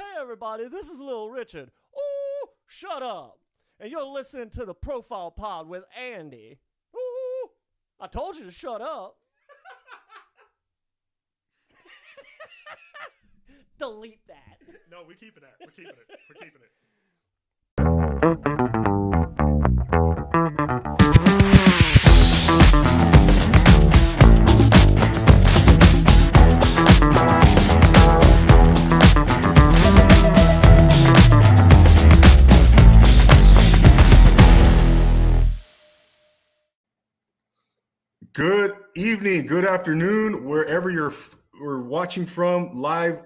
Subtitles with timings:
[0.00, 1.70] Hey, everybody, this is Little Richard.
[1.94, 3.38] Ooh, shut up.
[3.78, 6.58] And you're listening to the Profile Pod with Andy.
[6.96, 7.50] Ooh,
[8.00, 9.18] I told you to shut up.
[13.78, 14.56] Delete that.
[14.90, 15.56] No, we're keeping that.
[15.60, 16.08] We're keeping it.
[16.30, 16.62] We're keeping
[21.54, 21.59] it.
[38.40, 41.12] Good evening, good afternoon, wherever you're
[41.60, 43.20] we're watching from live.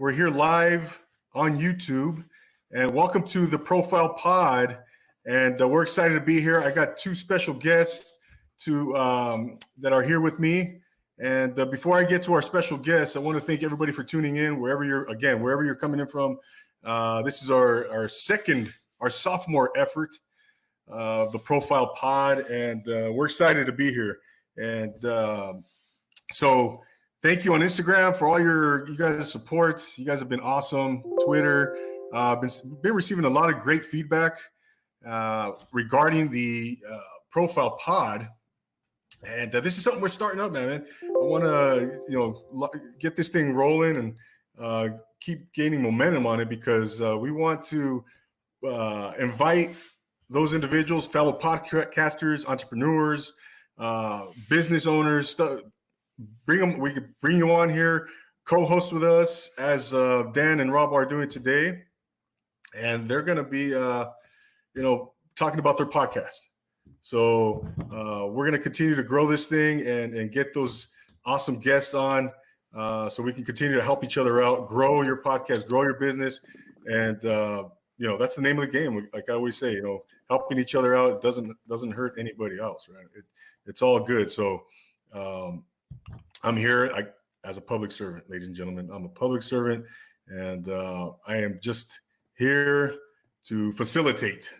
[0.00, 0.98] We're here live
[1.34, 2.24] on YouTube,
[2.72, 4.78] and welcome to the Profile Pod.
[5.26, 6.60] And uh, we're excited to be here.
[6.60, 8.18] I got two special guests
[8.60, 10.78] to um, that are here with me.
[11.18, 14.02] And uh, before I get to our special guests, I want to thank everybody for
[14.02, 16.38] tuning in, wherever you're again, wherever you're coming in from.
[16.82, 20.16] Uh, this is our our second, our sophomore effort,
[20.90, 24.20] uh, the Profile Pod, and uh, we're excited to be here.
[24.56, 25.54] And uh,
[26.30, 26.82] so,
[27.22, 29.84] thank you on Instagram for all your you guys' support.
[29.96, 31.02] You guys have been awesome.
[31.24, 31.76] Twitter,
[32.12, 32.50] uh, been
[32.82, 34.36] been receiving a lot of great feedback
[35.06, 36.98] uh, regarding the uh,
[37.30, 38.28] Profile Pod.
[39.26, 40.84] And uh, this is something we're starting up, man.
[41.02, 44.14] I want to, you know, lo- get this thing rolling and
[44.58, 44.88] uh,
[45.20, 48.04] keep gaining momentum on it because uh, we want to
[48.66, 49.74] uh, invite
[50.30, 53.34] those individuals, fellow podcasters, entrepreneurs,
[53.78, 55.62] uh, business owners, stu-
[56.46, 56.78] bring them.
[56.78, 58.08] We could bring you on here,
[58.44, 61.82] co-host with us as uh, Dan and Rob are doing today,
[62.76, 64.06] and they're going to be, uh,
[64.74, 66.38] you know, talking about their podcast.
[67.00, 70.88] So uh, we're going to continue to grow this thing and and get those
[71.26, 72.30] awesome guests on,
[72.74, 75.94] uh, so we can continue to help each other out, grow your podcast, grow your
[75.94, 76.40] business,
[76.86, 77.64] and uh,
[77.98, 79.08] you know that's the name of the game.
[79.12, 82.88] Like I always say, you know, helping each other out doesn't doesn't hurt anybody else,
[82.88, 83.06] right?
[83.16, 83.24] It,
[83.66, 84.30] it's all good.
[84.30, 84.64] So
[85.12, 85.64] um,
[86.42, 87.04] I'm here I,
[87.48, 88.90] as a public servant, ladies and gentlemen.
[88.92, 89.84] I'm a public servant,
[90.28, 92.00] and uh, I am just
[92.36, 92.96] here
[93.44, 94.52] to facilitate,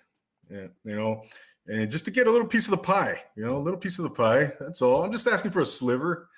[0.50, 1.22] yeah, you know,
[1.66, 3.98] and just to get a little piece of the pie, you know, a little piece
[3.98, 4.52] of the pie.
[4.60, 5.02] That's all.
[5.02, 6.28] I'm just asking for a sliver.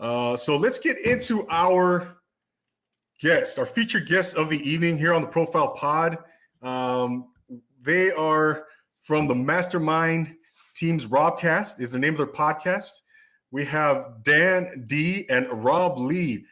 [0.00, 2.16] Uh, so let's get into our
[3.20, 6.18] guest, our featured guest of the evening here on the Profile Pod.
[6.62, 7.28] Um,
[7.80, 8.64] they are
[9.02, 10.34] from the Mastermind
[10.74, 12.90] Teams Robcast is the name of their podcast.
[13.50, 16.44] We have Dan D and Rob Lee.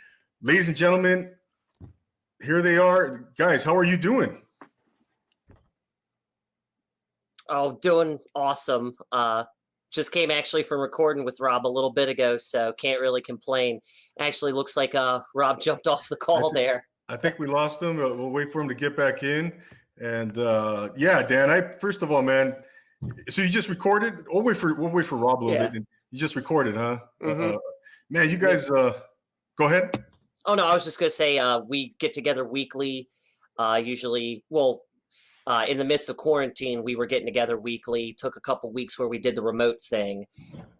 [0.42, 1.32] Ladies and gentlemen,
[2.42, 3.28] here they are.
[3.38, 4.40] Guys, how are you doing?
[7.48, 8.96] Oh, doing awesome.
[9.12, 9.44] Uh,
[9.92, 13.80] just came actually from recording with Rob a little bit ago, so can't really complain.
[14.18, 16.86] Actually, looks like uh, Rob jumped off the call there.
[17.08, 17.98] I think we lost him.
[17.98, 19.52] We'll wait for him to get back in.
[20.00, 22.54] And uh, yeah, Dan, I first of all, man.
[23.28, 24.24] So you just recorded?
[24.30, 25.68] We'll wait for we'll wait for Rob a little Yeah.
[25.70, 25.82] bit.
[26.10, 26.98] You just recorded, huh?
[27.22, 27.54] Mhm.
[27.54, 27.58] Uh,
[28.10, 28.70] man, you guys.
[28.70, 29.00] Uh,
[29.58, 30.04] go ahead.
[30.44, 33.08] Oh no, I was just gonna say uh, we get together weekly.
[33.58, 34.82] Uh, usually, well,
[35.46, 38.14] uh, in the midst of quarantine, we were getting together weekly.
[38.18, 40.26] Took a couple weeks where we did the remote thing,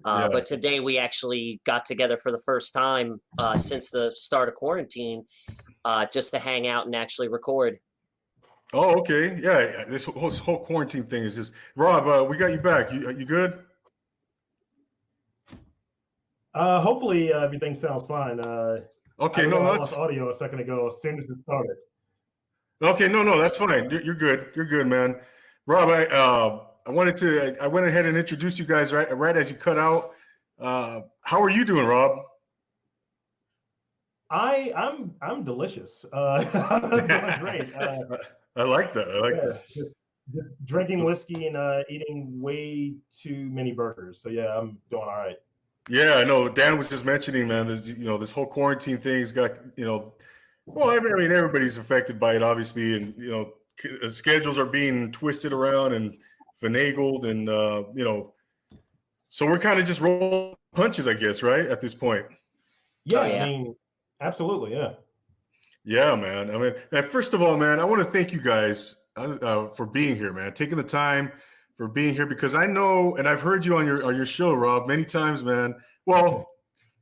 [0.05, 0.29] uh, Yeah.
[0.31, 4.55] but today we actually got together for the first time uh, since the start of
[4.57, 5.25] quarantine,
[5.85, 7.79] uh, just to hang out and actually record.
[8.73, 9.39] Oh, okay.
[9.41, 12.07] Yeah, this whole, this whole quarantine thing is just Rob.
[12.07, 12.93] Uh, we got you back.
[12.93, 13.61] You you good?
[16.55, 18.41] Uh, hopefully uh, everything sounds fine.
[18.41, 18.79] Uh,
[19.19, 19.45] Okay.
[19.45, 21.77] I No, I lost audio a second ago as soon as it started.
[22.83, 23.09] okay.
[23.09, 23.89] No, no, that's fine.
[23.89, 24.49] You're, you're good.
[24.55, 25.17] You're good, man.
[25.67, 27.57] Rob, I uh, I wanted to.
[27.61, 30.11] I, I went ahead and introduced you guys right right as you cut out.
[30.61, 32.19] Uh, how are you doing, Rob?
[34.31, 36.05] I I'm I'm delicious.
[36.13, 37.07] Uh, I'm doing
[37.41, 37.75] great.
[37.75, 38.19] Uh,
[38.57, 39.09] I like that.
[39.09, 39.63] I like yeah, that.
[39.69, 39.91] just,
[40.35, 44.21] just drinking whiskey and uh, eating way too many burgers.
[44.21, 45.37] So yeah, I'm doing all right.
[45.89, 46.49] Yeah, I know.
[46.49, 47.69] Dan was just mentioning, man.
[47.69, 50.15] There's you know this whole quarantine thing's got you know.
[50.65, 54.67] Well, I mean, everybody's affected by it, obviously, and you know, c- uh, schedules are
[54.67, 56.17] being twisted around and
[56.61, 58.35] finagled, and uh, you know,
[59.31, 62.27] so we're kind of just rolling punches, I guess, right at this point.
[63.05, 63.45] Yeah, yeah.
[63.45, 63.77] I mean,
[64.21, 64.95] absolutely, yeah.
[65.87, 66.51] Yeah, man.
[66.51, 69.87] I mean, first of all, man, I want to thank you guys uh, uh, for
[69.87, 70.53] being here, man.
[70.53, 71.31] Taking the time
[71.77, 74.53] for being here because I know, and I've heard you on your on your show,
[74.53, 75.77] Rob, many times, man.
[76.05, 76.49] Well,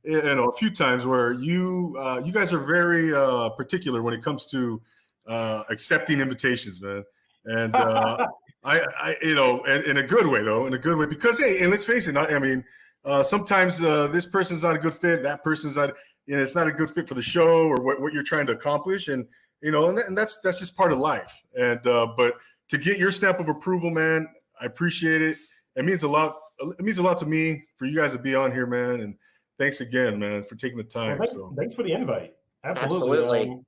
[0.03, 4.13] you know, a few times where you uh, you guys are very uh, particular when
[4.13, 4.79] it comes to
[5.27, 7.03] uh, accepting invitations, man.
[7.45, 8.27] And uh,
[8.63, 11.39] I, I, you know, in, in a good way though, in a good way because
[11.39, 12.63] hey, and let's face it, I, I mean,
[13.03, 15.91] uh, sometimes uh, this person's not a good fit, that person's not,
[16.25, 18.45] you know, it's not a good fit for the show or what, what you're trying
[18.47, 19.25] to accomplish, and
[19.61, 21.43] you know, and, that, and that's that's just part of life.
[21.57, 22.35] And uh, but
[22.69, 24.27] to get your stamp of approval, man,
[24.59, 25.37] I appreciate it.
[25.75, 26.35] It means a lot.
[26.59, 29.01] It means a lot to me for you guys to be on here, man.
[29.01, 29.15] And
[29.57, 31.17] thanks again, man, for taking the time.
[31.17, 31.53] Well, thanks, so.
[31.57, 32.33] thanks for the invite.
[32.63, 33.19] Absolutely.
[33.19, 33.49] Absolutely.
[33.51, 33.65] Um,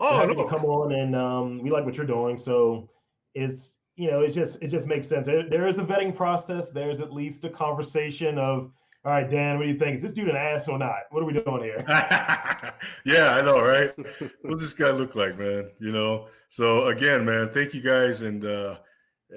[0.00, 2.36] Oh happy no, to come on and um, we like what you're doing.
[2.36, 2.88] So
[3.34, 5.26] it's you know it's just it just makes sense.
[5.26, 6.70] There, there is a vetting process.
[6.70, 8.72] There's at least a conversation of
[9.04, 9.96] all right, Dan, what do you think?
[9.96, 11.00] Is this dude an ass or not?
[11.10, 11.84] What are we doing here?
[13.04, 13.90] yeah, I know, right?
[14.40, 15.70] what does this guy look like, man?
[15.78, 16.28] You know.
[16.48, 18.78] So again, man, thank you guys, and uh,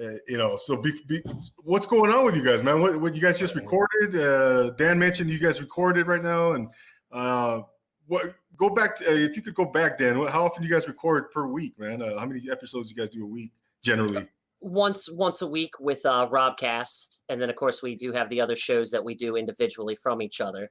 [0.00, 1.20] uh, you know, so be, be,
[1.64, 2.80] what's going on with you guys, man?
[2.80, 4.16] What, what you guys just recorded?
[4.16, 6.68] Uh, Dan mentioned you guys recorded right now, and
[7.12, 7.62] uh,
[8.06, 8.24] what?
[8.56, 10.14] Go back to uh, if you could go back, Dan.
[10.28, 12.00] How often do you guys record per week, man?
[12.00, 14.26] Uh, how many episodes do you guys do a week generally?
[14.60, 18.40] Once once a week with uh, Robcast, and then of course we do have the
[18.40, 20.70] other shows that we do individually from each other.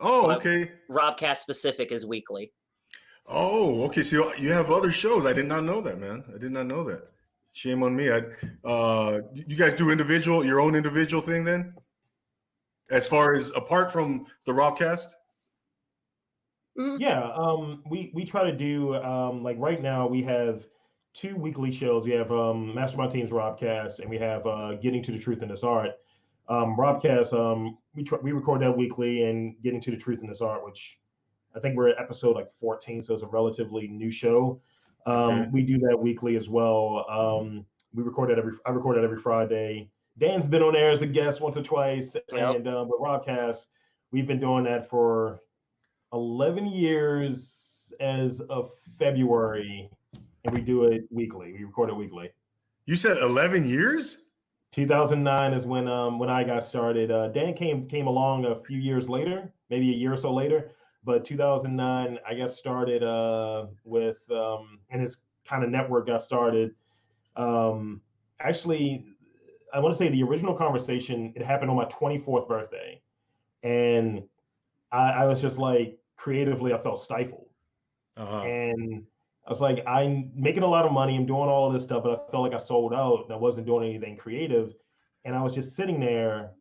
[0.00, 0.70] Oh, Well, okay.
[0.90, 2.52] Robcast specific is weekly.
[3.26, 4.02] Oh, okay.
[4.02, 5.24] So you have other shows.
[5.24, 6.24] I did not know that, man.
[6.34, 7.08] I did not know that.
[7.52, 8.10] Shame on me.
[8.10, 8.22] I
[8.64, 11.74] uh you guys do individual your own individual thing then?
[12.90, 15.14] As far as apart from the Robcast?
[16.76, 20.64] Yeah, um, we we try to do um, like right now we have
[21.14, 22.04] two weekly shows.
[22.04, 25.48] We have um, Mastermind Teams Robcast, and we have uh, Getting to the Truth in
[25.48, 25.90] This Art.
[26.48, 30.28] Um, Robcast, um, we try, we record that weekly, and Getting to the Truth in
[30.28, 30.98] This Art, which
[31.54, 34.60] I think we're at episode like 14, so it's a relatively new show.
[35.04, 35.50] Um.
[35.50, 37.04] We do that weekly as well.
[37.10, 39.90] Um, we record that every I record that every Friday.
[40.18, 42.56] Dan's been on there as a guest once or twice, Yep.
[42.56, 43.66] and uh, with Robcast,
[44.12, 45.40] we've been doing that for
[46.12, 49.90] 11 years as of February,
[50.44, 51.52] and we do it weekly.
[51.52, 52.30] We record it weekly.
[52.86, 54.18] You said 11 years?
[54.72, 57.10] 2009 is when um when I got started.
[57.10, 60.70] Uh, Dan came came along a few years later, maybe a year or so later.
[61.04, 66.74] But 2009, I got started uh, with um, and his kind of network got started.
[67.36, 68.00] Um,
[68.40, 69.04] actually,
[69.74, 73.02] I want to say the original conversation it happened on my 24th birthday,
[73.62, 74.22] and
[74.90, 77.48] I, I was just like creatively, I felt stifled.
[78.16, 78.42] Uh-huh.
[78.42, 79.04] And
[79.46, 81.16] I was like, I'm making a lot of money.
[81.16, 83.66] I'm doing all this stuff, but I felt like I sold out and I wasn't
[83.66, 84.72] doing anything creative.
[85.24, 86.52] And I was just sitting there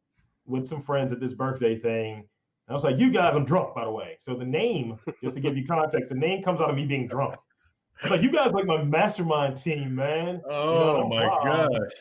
[0.46, 2.16] with some friends at this birthday thing.
[2.16, 2.26] And
[2.70, 4.18] I was like, you guys, I'm drunk, by the way.
[4.20, 7.08] So the name, just to give you context, the name comes out of me being
[7.08, 7.36] drunk.
[8.02, 10.42] I was like, you guys like my mastermind team, man.
[10.50, 11.44] Oh I'm my Rob.
[11.72, 11.92] gosh.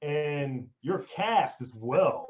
[0.00, 2.26] And your cast as well.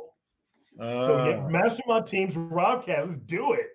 [0.79, 3.67] So Uh, yeah, mastermind teams, Robcast, let's do it.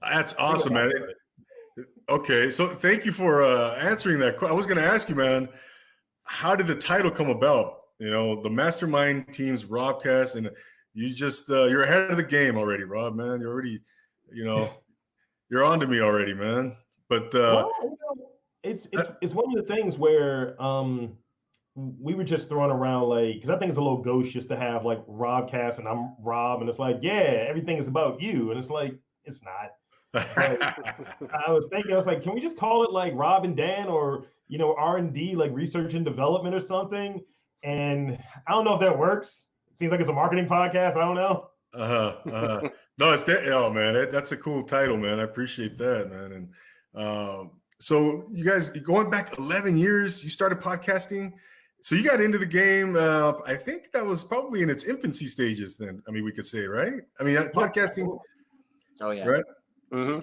[0.00, 0.90] that's awesome, man.
[2.10, 4.42] Okay, so thank you for uh, answering that.
[4.42, 5.48] I was going to ask you, man,
[6.24, 7.76] how did the title come about?
[8.00, 10.50] You know, the mastermind teams, Robcast, and
[10.92, 13.14] you just uh, you're ahead of the game already, Rob.
[13.14, 13.80] Man, you're already,
[14.32, 14.70] you know,
[15.50, 16.76] you're on to me already, man.
[17.08, 18.30] But uh, well, you know,
[18.64, 21.16] it's it's it's one of the things where um
[21.76, 24.56] we were just throwing around like because I think it's a little gauche just to
[24.56, 28.58] have like Robcast and I'm Rob and it's like yeah everything is about you and
[28.58, 29.70] it's like it's not.
[30.14, 33.88] I was thinking I was like can we just call it like Rob and Dan
[33.88, 37.22] or you know R and D like research and development or something
[37.62, 39.48] and I don't know if that works.
[39.70, 40.96] It seems like it's a marketing podcast.
[40.96, 41.48] I don't know.
[41.74, 42.68] uh-huh, uh-huh.
[42.98, 43.46] no, it's that.
[43.52, 45.20] Oh man, that, that's a cool title, man.
[45.20, 46.32] I appreciate that, man.
[46.32, 46.48] And
[46.94, 51.32] um, so you guys going back 11 years, you started podcasting.
[51.82, 52.96] So you got into the game.
[52.96, 55.76] Uh, I think that was probably in its infancy stages.
[55.76, 57.00] Then, I mean, we could say, right?
[57.18, 58.18] I mean, podcasting,
[59.00, 59.26] Oh yeah.
[59.26, 59.44] Right.
[59.90, 60.18] Hmm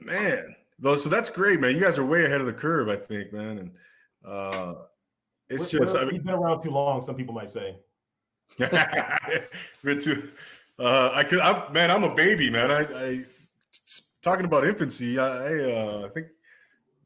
[0.00, 0.54] man.
[0.78, 1.74] Though, so that's great, man.
[1.74, 3.58] You guys are way ahead of the curve, I think, man.
[3.58, 3.70] And
[4.24, 4.74] uh,
[5.48, 7.00] it's We're- just, we're- I mean, we've been around too long.
[7.02, 7.76] Some people might say.
[8.58, 10.28] Good too.
[10.78, 11.90] Uh, I could, I'm, man.
[11.90, 12.70] I'm a baby, man.
[12.70, 13.24] I, I
[14.22, 15.18] talking about infancy.
[15.18, 16.26] I, I, uh, I think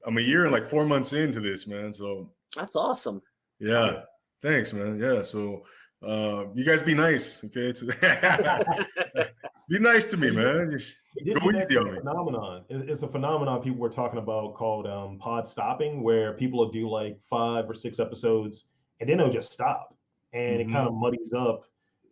[0.04, 1.92] I'm a year and like four months into this, man.
[1.92, 3.22] So That's awesome.
[3.60, 4.00] yeah,
[4.42, 4.98] thanks, man.
[4.98, 5.22] Yeah.
[5.22, 5.64] So
[6.02, 7.72] uh, you guys be nice, okay?
[9.70, 10.70] be nice to me, man.
[10.70, 10.94] This
[11.40, 11.98] Go easy on me.
[11.98, 12.64] phenomenon.
[12.68, 16.88] It's a phenomenon people were talking about called um, pod stopping, where people will do
[16.88, 18.66] like five or six episodes
[19.00, 19.96] and then they'll just stop,
[20.34, 20.68] and Mhm.
[20.68, 21.62] it kind of muddies up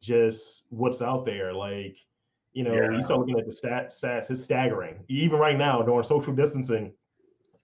[0.00, 1.53] just what's out there.
[1.53, 1.97] Like,
[2.55, 2.91] you know, Yeah.
[2.93, 5.05] you start looking at the stat, stats; it's staggering.
[5.09, 6.93] Even right now, during social distancing,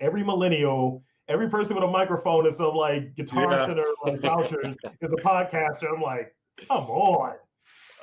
[0.00, 3.66] every millennial, every person with a microphone and some like guitar Yeah.
[3.66, 5.92] center like vouchers is a podcaster.
[5.94, 6.34] I'm like,
[6.68, 7.36] come on.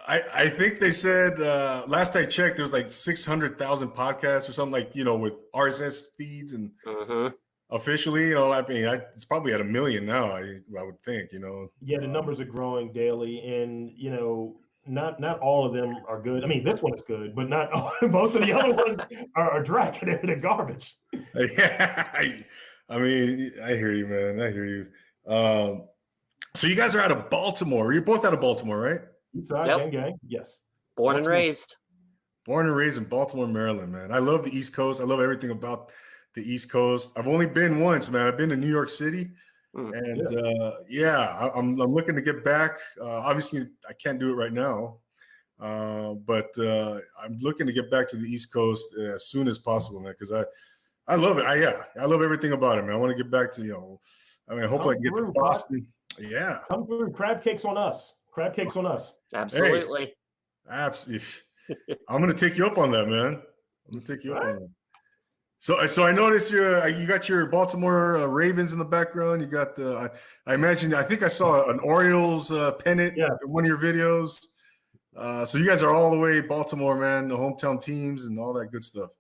[0.08, 3.90] I, I think they said uh, last I checked, there was like six hundred thousand
[3.90, 7.28] podcasts or something like you know with RSS feeds and hmm
[7.72, 10.32] officially, you know, I mean, I, it's probably at a million now.
[10.32, 11.72] I I would think, you know.
[11.82, 16.22] yeah the numbers are growing daily and you know not not all of them are
[16.22, 16.44] good.
[16.44, 19.00] I mean, this one is good, but not all, most of the other ones
[19.36, 20.98] are, are dragging it in garbage.
[21.36, 22.44] Yeah, I,
[22.90, 24.42] I mean, I hear you, man.
[24.42, 24.88] I hear you.
[25.26, 25.84] Um,
[26.56, 27.94] so you guys are out of Baltimore.
[27.94, 29.02] You're both out of Baltimore, right?
[29.36, 29.78] Eastside Yep.
[29.78, 30.20] gang gang.
[30.28, 30.60] Yes.
[30.98, 31.78] Born and raised.
[32.46, 34.12] Born and raised in Baltimore, Maryland, man.
[34.12, 35.00] I love the East Coast.
[35.00, 35.92] I love everything about
[36.34, 37.18] the East Coast.
[37.18, 38.28] I've only been once, man.
[38.28, 39.30] I've been to New York City,
[39.76, 39.98] Mm.
[39.98, 42.78] and uh, yeah, I, I'm I'm looking to get back.
[43.00, 44.98] Uh, obviously, I can't do it right now,
[45.62, 49.58] uh, but uh, I'm looking to get back to the East Coast as soon as
[49.60, 50.12] possible, man.
[50.12, 50.44] Because I
[51.08, 51.46] I love it.
[51.46, 52.92] I yeah, I love everything about it, man.
[52.94, 54.00] I want to get back to you know.
[54.50, 55.42] I mean, hopefully, I can get to through, bud.
[55.42, 55.88] Boston.
[56.20, 57.12] Yeah, Come through.
[57.12, 58.14] Crab cakes on us.
[58.32, 59.16] Crab cakes on us.
[59.34, 60.14] Absolutely.
[60.70, 61.28] Absolutely.
[62.10, 63.42] I'm gonna take you up on that, man.
[63.88, 64.56] I'm gonna take you up Alright.
[64.56, 64.70] on that.
[65.60, 66.64] So, so I noticed you.
[66.64, 69.42] Uh, you got your Baltimore uh, Ravens in the background.
[69.42, 70.10] You got the.
[70.48, 70.94] I, I imagine.
[70.94, 73.28] I think I saw an Orioles uh, pennant Yeah.
[73.44, 74.44] in one of your videos.
[75.16, 77.28] Uh, so you guys are all the way Baltimore, man.
[77.28, 79.12] The hometown teams and all that good stuff.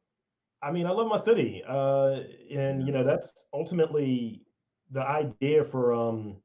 [0.63, 2.19] I mean, I love my city, uh,
[2.51, 4.41] and you know that's ultimately
[4.91, 6.37] the idea for um,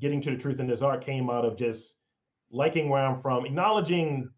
[0.00, 1.94] getting to the truth in this art came out of just
[2.50, 4.28] liking where I'm from, acknowledging,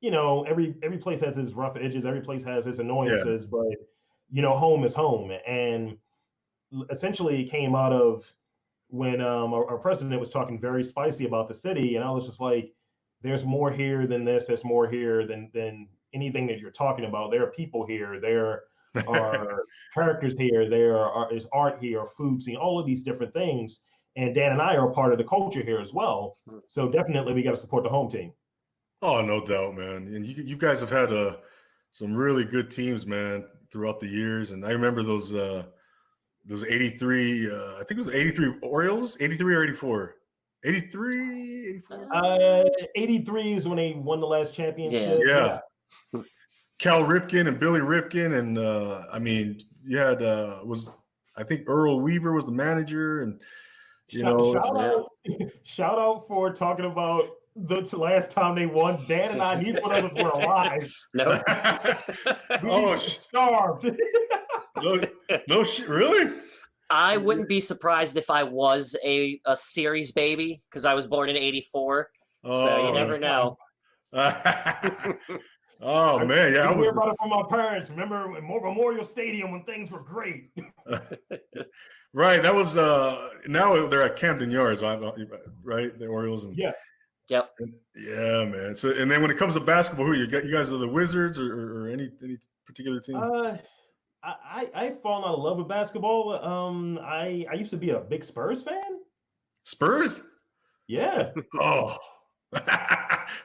[0.00, 3.66] you know, every every place has its rough edges, every place has its annoyances, but
[4.30, 5.96] you know, home is home, and
[6.90, 8.32] essentially it came out of
[8.88, 12.26] when um, our, our president was talking very spicy about the city, and I was
[12.26, 12.72] just like,
[13.22, 14.46] "There's more here than this.
[14.46, 17.30] There's more here than than anything that you're talking about.
[17.30, 18.20] There are people here.
[18.20, 18.62] There
[19.08, 19.62] are
[19.94, 20.68] characters here.
[20.68, 23.80] There are is art here, food scene, all of these different things.
[24.20, 26.36] And Dan and I are a part of the culture here as well.
[26.66, 28.32] So definitely we got to support the home team.
[29.00, 30.14] oh, no doubt, man.
[30.14, 31.36] And you, you guys have had uh,
[31.90, 34.50] some really good teams, man, throughout the years.
[34.50, 35.64] And I remember those uh,
[36.44, 37.50] those 83.
[37.50, 40.14] Uh, I think it was 83 Orioles, 83 or 84.
[40.64, 42.14] 83, 84.
[42.14, 45.20] Uh, 83 is when they won the last championship.
[45.24, 45.60] Yeah.
[46.78, 50.92] Cal Ripken and Billy Ripken, and uh, I mean, you had uh, was
[51.36, 53.40] I think Earl Weaver was the manager, and
[54.12, 55.10] you shout, know, shout out,
[55.64, 57.24] shout out for talking about
[57.56, 58.98] the last time they won.
[59.08, 60.92] Dan and I, neither one of us were alive.
[61.14, 61.42] No.
[62.62, 63.90] We oh starved.
[64.82, 65.00] no,
[65.48, 66.32] no shit, really?
[66.90, 71.28] I wouldn't be surprised if I was a, a series baby because I was born
[71.28, 72.08] in 84.
[72.50, 73.56] so you Oh, never know.
[75.80, 77.90] oh man, yeah, I I was hear about it from my parents.
[77.90, 80.48] Remember Memorial Stadium when things were great.
[82.12, 82.42] Right.
[82.42, 84.98] That was uh now they're at Camden Yards, right?
[85.62, 85.98] right?
[85.98, 86.72] The Orioles and Yeah.
[87.28, 87.50] Yep.
[87.94, 88.74] yeah, man.
[88.74, 90.44] So and then when it comes to basketball, who you got?
[90.44, 92.36] You guys are the Wizards or, or, or any any
[92.66, 93.16] particular team?
[93.16, 93.56] Uh,
[94.22, 96.32] I, I I've fallen out of love with basketball.
[96.44, 98.82] Um, I I used to be a big Spurs fan.
[99.62, 100.22] Spurs?
[100.88, 101.96] Yeah, Oh,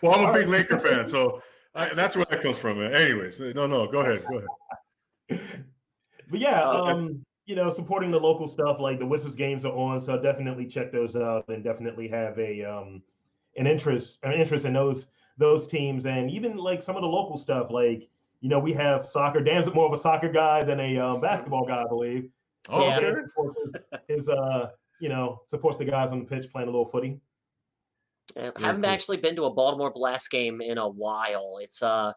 [0.02, 1.44] well, I'm a big Laker fan, so
[1.76, 2.80] I, that's where that comes from.
[2.80, 2.92] Man.
[2.92, 4.42] Anyways, no, no, go ahead, go
[5.30, 5.42] ahead.
[6.28, 9.74] but yeah, Oh, um, you know, supporting the local stuff like the Wizards games are
[9.74, 13.02] on, so definitely check those out and definitely have a um
[13.58, 17.38] an interest an interest in those those teams and even like some of the local
[17.38, 18.08] stuff like
[18.42, 19.42] you know we have soccer.
[19.42, 22.30] Dan's more of a soccer guy than a um, basketball guy, I believe.
[22.70, 22.98] Oh, Yeah.
[22.98, 23.12] okay.
[23.12, 26.72] Dan supports his, his uh you know supports the guys on the pitch playing a
[26.72, 27.20] little footy.
[28.36, 28.90] Yeah, haven't cool.
[28.92, 31.60] actually been to a Baltimore Blast game in a while.
[31.62, 32.12] It's uh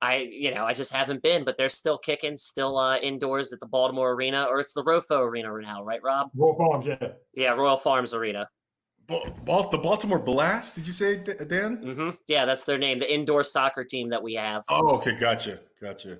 [0.00, 3.60] I you know, I just haven't been, but they're still kicking, still uh indoors at
[3.60, 6.30] the Baltimore Arena or it's the Rofo Arena now, right, Rob?
[6.34, 7.08] Royal Farms, yeah.
[7.34, 8.48] Yeah, Royal Farms Arena.
[9.06, 10.74] Ba- Bal- the Baltimore Blast?
[10.74, 11.76] Did you say, D- Dan?
[11.78, 14.62] hmm Yeah, that's their name, the indoor soccer team that we have.
[14.68, 16.18] Oh, okay, gotcha, gotcha.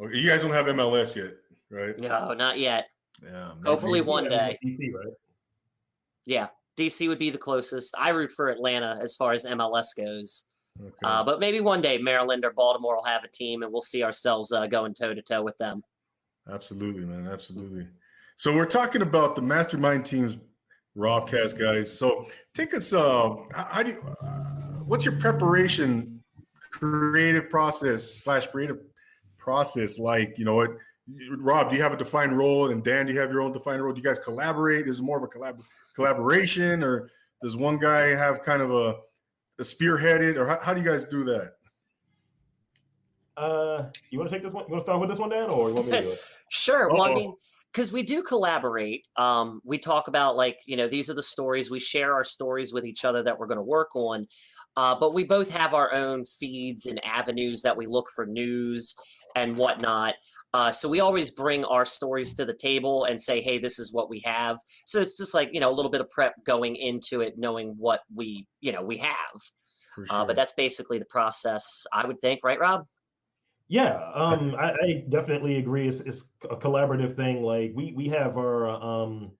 [0.00, 1.32] Okay, you guys don't have MLS yet,
[1.70, 1.98] right?
[1.98, 2.86] No, not yet.
[3.22, 3.52] Yeah.
[3.64, 4.56] Hopefully one day.
[4.64, 5.12] DC, right?
[6.24, 6.46] Yeah,
[6.78, 7.94] DC would be the closest.
[7.98, 10.49] I root for Atlanta as far as MLS goes.
[10.78, 10.90] Okay.
[11.02, 14.02] Uh, but maybe one day Maryland or Baltimore will have a team and we'll see
[14.02, 15.82] ourselves uh, going toe to toe with them.
[16.50, 17.28] Absolutely, man.
[17.30, 17.86] Absolutely.
[18.36, 20.38] So we're talking about the mastermind teams,
[20.96, 21.96] Robcast guys.
[21.96, 22.92] So take us.
[22.92, 24.02] Uh, how do you?
[24.22, 26.22] Uh, what's your preparation,
[26.70, 28.78] creative process slash creative
[29.38, 30.38] process like?
[30.38, 30.70] You know what,
[31.38, 31.70] Rob?
[31.70, 33.92] Do you have a defined role, and Dan, do you have your own defined role?
[33.92, 34.86] Do you guys collaborate?
[34.88, 35.62] Is it more of a collab-
[35.94, 37.10] collaboration, or
[37.42, 38.96] does one guy have kind of a
[39.64, 41.52] spearheaded, or how, how do you guys do that?
[43.36, 44.64] Uh, you want to take this one?
[44.66, 46.20] You want to start with this one, Dan, or you want me to do it?
[46.52, 46.90] Sure.
[46.90, 47.32] Well, I mean,
[47.72, 49.06] because we do collaborate.
[49.16, 52.72] Um, we talk about like you know these are the stories we share our stories
[52.72, 54.26] with each other that we're going to work on.
[54.76, 58.94] Uh, but we both have our own feeds and avenues that we look for news
[59.36, 60.14] and whatnot.
[60.54, 63.92] Uh, so we always bring our stories to the table and say, hey, this is
[63.92, 64.58] what we have.
[64.86, 67.74] So it's just like you know a little bit of prep going into it, knowing
[67.78, 69.40] what we you know we have.
[69.94, 72.84] For Uh, but that's basically the process, I would think, right, Rob?
[73.68, 75.86] Yeah, um, I, I definitely agree.
[75.86, 77.42] It's, it's a collaborative thing.
[77.42, 79.30] Like we we have our um,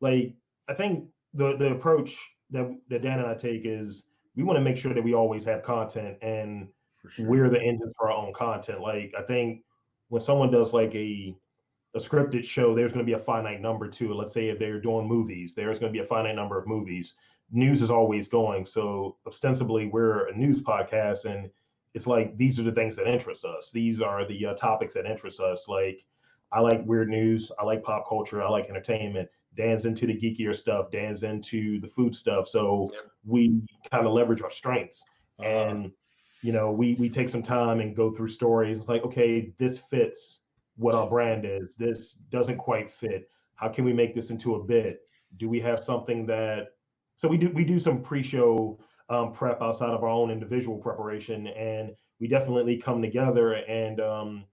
[0.00, 0.34] like
[0.68, 2.16] I think the the approach
[2.50, 4.04] that that Dan and I take is
[4.38, 6.68] we want to make sure that we always have content and
[7.10, 7.26] sure.
[7.26, 8.80] we're the engines for our own content.
[8.80, 9.64] Like I think
[10.10, 11.34] when someone does like a
[11.94, 14.14] a scripted show, there's going to be a finite number to it.
[14.14, 17.14] Let's say if they're doing movies, there's going to be a finite number of movies.
[17.50, 18.64] News is always going.
[18.64, 21.50] So ostensibly, we're a news podcast, and
[21.94, 23.72] it's like these are the things that interest us.
[23.72, 25.66] These are the uh, topics that interest us.
[25.66, 26.04] Like
[26.52, 27.50] I like weird news.
[27.58, 28.40] I like pop culture.
[28.40, 29.28] I like entertainment.
[29.58, 30.90] Dan's into the geekier stuff.
[30.90, 32.48] Dan's into the food stuff.
[32.48, 33.02] So Yep.
[33.26, 33.60] we
[33.90, 35.04] kind of leverage our strengths
[35.40, 35.92] Uh, and
[36.42, 40.40] you know we we take some time and go through stories like okay this fits
[40.76, 44.64] what our brand is this doesn't quite fit how can we make this into a
[44.64, 45.00] bit
[45.36, 46.68] do we have something that
[47.16, 48.78] so we do we do some pre-show
[49.10, 54.44] um, prep outside of our own individual preparation and we definitely come together and um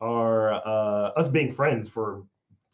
[0.00, 2.24] are uh us being friends for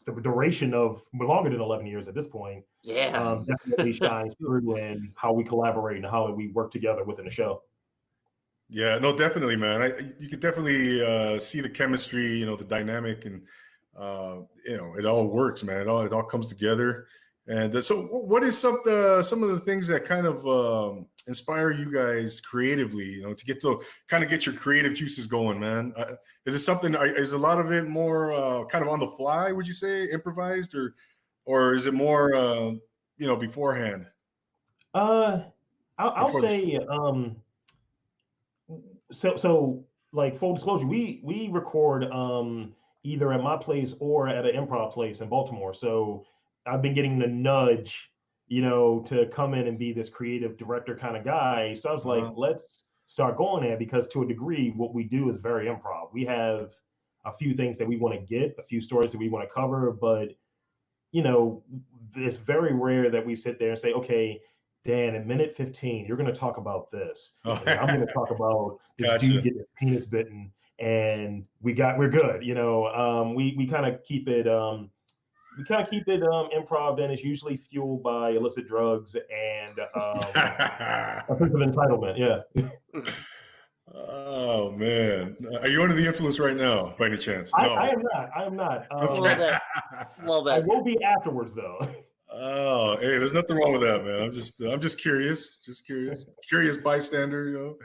[0.07, 3.19] the duration of longer than 11 years at this point Yeah.
[3.21, 7.31] um, definitely shines through in how we collaborate and how we work together within the
[7.31, 7.63] show
[8.69, 9.83] Yeah, no, definitely, man.
[9.83, 13.43] I you could definitely uh, see the chemistry, you know, the dynamic, and
[13.99, 15.81] uh, you know, it all works, man.
[15.83, 17.07] It all it all comes together.
[17.47, 21.07] And uh, so, what is some uh, some of the things that kind of um,
[21.27, 23.05] inspire you guys creatively?
[23.05, 25.93] You know, to get to kind of get your creative juices going, man.
[25.97, 26.13] Uh,
[26.47, 26.95] is it something?
[26.95, 29.53] Is a lot of it more uh, kind of on the fly?
[29.53, 30.95] Would you say improvised, or
[31.45, 32.73] or is it more uh,
[33.19, 34.07] you know beforehand?
[34.95, 35.41] Uh,
[35.99, 37.37] I'll, I'll Before say um,
[39.11, 42.75] so so like full disclosure, we we record um
[43.05, 45.75] either at my place or at an improv place in Baltimore.
[45.75, 46.25] So
[46.67, 48.12] I've been getting the nudge,
[48.53, 51.73] you know, to come in and be this creative director kind of guy.
[51.73, 52.35] So I was like, Uh-huh.
[52.37, 56.13] let's start going there because to a degree, what we do is very improv.
[56.13, 56.75] We have
[57.25, 59.55] a few things that we want to get, a few stories that we want to
[59.55, 60.35] cover, but
[61.13, 61.63] you know,
[62.15, 64.39] it's very rare that we sit there and say, okay,
[64.85, 67.33] Dan, in minute 15, you're going to talk about this.
[67.47, 69.27] Oh, I'm going to talk about this Gotcha.
[69.29, 72.45] dude getting his penis bitten, and we got we're good.
[72.45, 74.91] You know, um, we we kind of keep it um,
[75.59, 79.79] we kind of keep it um, improv, and it's usually fueled by illicit drugs and
[79.95, 82.19] um, a sense of entitlement.
[82.19, 82.63] Yeah,
[83.95, 87.53] oh man, are you under the influence right now, by any chance?
[87.55, 88.31] I, I am not.
[88.37, 88.87] I am not.
[88.91, 89.51] A little Um, bit.
[89.51, 91.89] A little I will be afterwards, though.
[92.35, 94.23] Oh, hey, there's nothing wrong with that, man.
[94.23, 97.77] I'm just, I'm just curious, just curious, curious bystander, you know.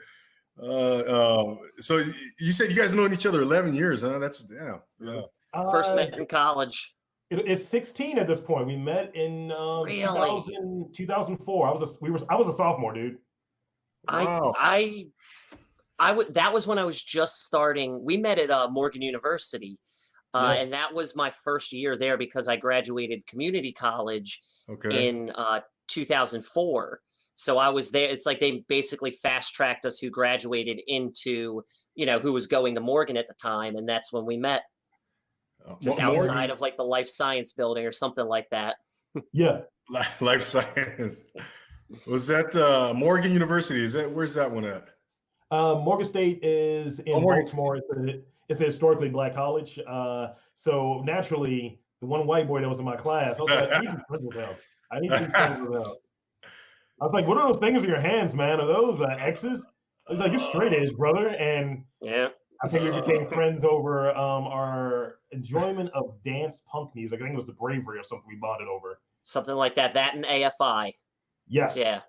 [0.60, 2.04] Uh, um, so
[2.40, 4.18] you said you guys known each other 11 years, huh?
[4.20, 5.22] That's yeah, yeah.
[5.72, 6.96] First Uh, met in college.
[7.30, 8.68] It, it's 16 at this point.
[8.68, 9.98] We met in um, Really?
[10.06, 11.68] 2000, 2004.
[11.68, 13.18] I was a we were I was a sophomore, dude.
[14.10, 14.54] Wow.
[14.58, 15.08] I
[16.00, 18.04] I I would that was when I was just starting.
[18.04, 19.78] We met at uh, Morgan University.
[20.34, 20.62] Uh, Yeah.
[20.62, 25.08] and that was my first year there because I graduated community college Okay.
[25.08, 27.00] in uh, 2004.
[27.36, 28.10] So I was there.
[28.10, 31.64] It's like they basically fast tracked us who graduated into,
[31.96, 33.76] you know, who was going to Morgan at the time.
[33.78, 34.64] And that's when we met
[35.82, 38.76] just Mo- Morgan- outside of like the life science building or something like that.
[39.34, 39.62] Yeah.
[40.20, 41.18] Life science.
[42.06, 43.84] Was that uh, Morgan University?
[43.84, 44.90] Is that where's that one at?
[45.50, 47.78] Uh, Morgan State is in Oh, Baltimore.
[47.78, 49.80] It's a, it's a historically black college.
[49.88, 53.72] Uh, so naturally, the one white boy that was in my class, I was like,
[53.72, 54.50] I need to be friends with him.
[54.92, 55.94] I need to be friends with him.
[57.00, 58.60] I was like, what are those things in your hands, man?
[58.60, 59.66] Are those uh, X's?
[60.10, 61.30] I was like, you're straight edge, brother.
[61.30, 62.30] And Yeah.
[62.64, 67.20] I think we became friends over um, our enjoyment of dance punk music.
[67.20, 69.00] I think it was the Bravery or something we bonded over.
[69.24, 69.94] Something like that.
[69.94, 70.94] That and AFI.
[71.48, 71.76] Yes.
[71.78, 72.02] Yeah.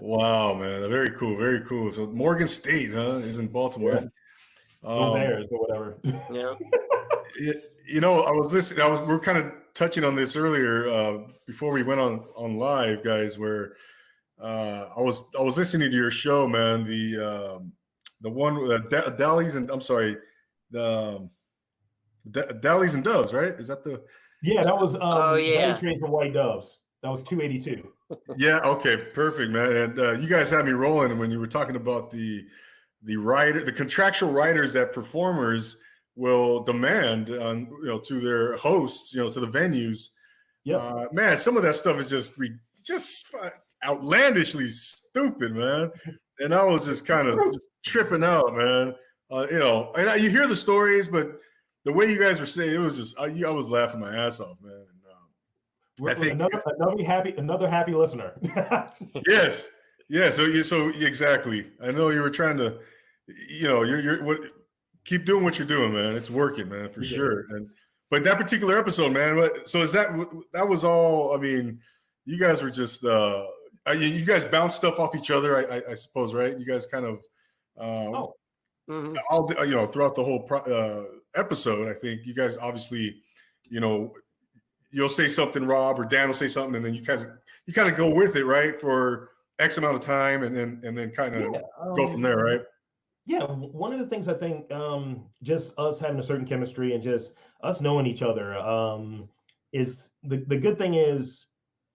[0.00, 1.90] wow, man, very cool, very cool.
[1.90, 3.92] So Morgan State, huh, is in Baltimore.
[3.94, 4.08] Yeah.
[4.84, 5.98] Go Um, Bears or whatever.
[6.32, 6.54] Yeah.
[7.40, 7.54] Y-
[7.86, 8.84] You know, I was listening.
[8.84, 12.24] I was we are kind of touching on this earlier uh, before we went on
[12.36, 13.36] on live, guys.
[13.38, 13.72] Where
[14.40, 16.84] uh, I was I was listening to your show, man.
[16.84, 17.16] The
[17.56, 17.72] um,
[18.20, 20.16] the one with uh, Da- Dallies and I'm sorry,
[20.70, 21.30] the um,
[22.30, 23.52] Da- Dallies and Doves, right?
[23.52, 24.02] Is that the?
[24.42, 25.68] yeah, that was um, Oh, yeah.
[25.68, 26.78] Bunny Trains and White Doves.
[27.02, 27.88] That was 282.
[28.36, 28.58] Yeah.
[28.64, 28.96] Okay.
[29.14, 29.72] Perfect, man.
[29.74, 32.44] And uh, you guys had me rolling when you were talking about the
[33.04, 35.78] the writer, the contractual writers that performers
[36.16, 40.08] will demand on you know to their hosts, you know, to the venues.
[40.64, 40.76] Yeah.
[40.76, 43.34] Uh, man, some of that stuff is just re- just
[43.86, 45.90] outlandishly stupid, man.
[46.40, 48.94] And I was just kind of just tripping out, man.
[49.30, 51.36] Uh, you know, and I, you hear the stories, but
[51.84, 54.40] the way you guys were saying it was just I, I was laughing my ass
[54.40, 54.72] off, man.
[54.72, 58.32] And, um, I think- another, another happy another happy listener.
[59.28, 59.68] yes,
[60.08, 60.30] Yeah.
[60.30, 61.66] So you so exactly.
[61.82, 62.78] I know you were trying to,
[63.48, 64.40] you know, you're you're what
[65.04, 66.14] keep doing what you're doing, man.
[66.16, 67.16] It's working, man, for Yeah.
[67.16, 67.44] sure.
[67.50, 67.68] And
[68.10, 69.36] but that particular episode, man.
[69.36, 70.08] what- So is that
[70.52, 71.36] that was all?
[71.36, 71.80] I mean,
[72.24, 73.46] you guys were just uh,
[73.88, 76.58] uh, you, you guys bounce stuff off each other, I, I, I suppose, right?
[76.58, 77.18] You guys kind of
[77.78, 78.34] uh, Oh.
[78.88, 79.16] Mhm.
[79.30, 81.04] all you know throughout the whole pro- uh,
[81.36, 81.88] episode.
[81.88, 83.22] I think you guys obviously,
[83.68, 84.12] you know,
[84.90, 87.24] you'll say something, Rob or Dan will say something, and then you guys
[87.66, 90.98] you kind of go with it, right, for X amount of time, and then and
[90.98, 91.60] then kind of Yeah,
[91.94, 92.62] go um, from there, right?
[93.26, 97.02] Yeah, one of the things I think, um, just us having a certain chemistry and
[97.02, 99.28] just us knowing each other, um,
[99.72, 101.46] is the the good thing is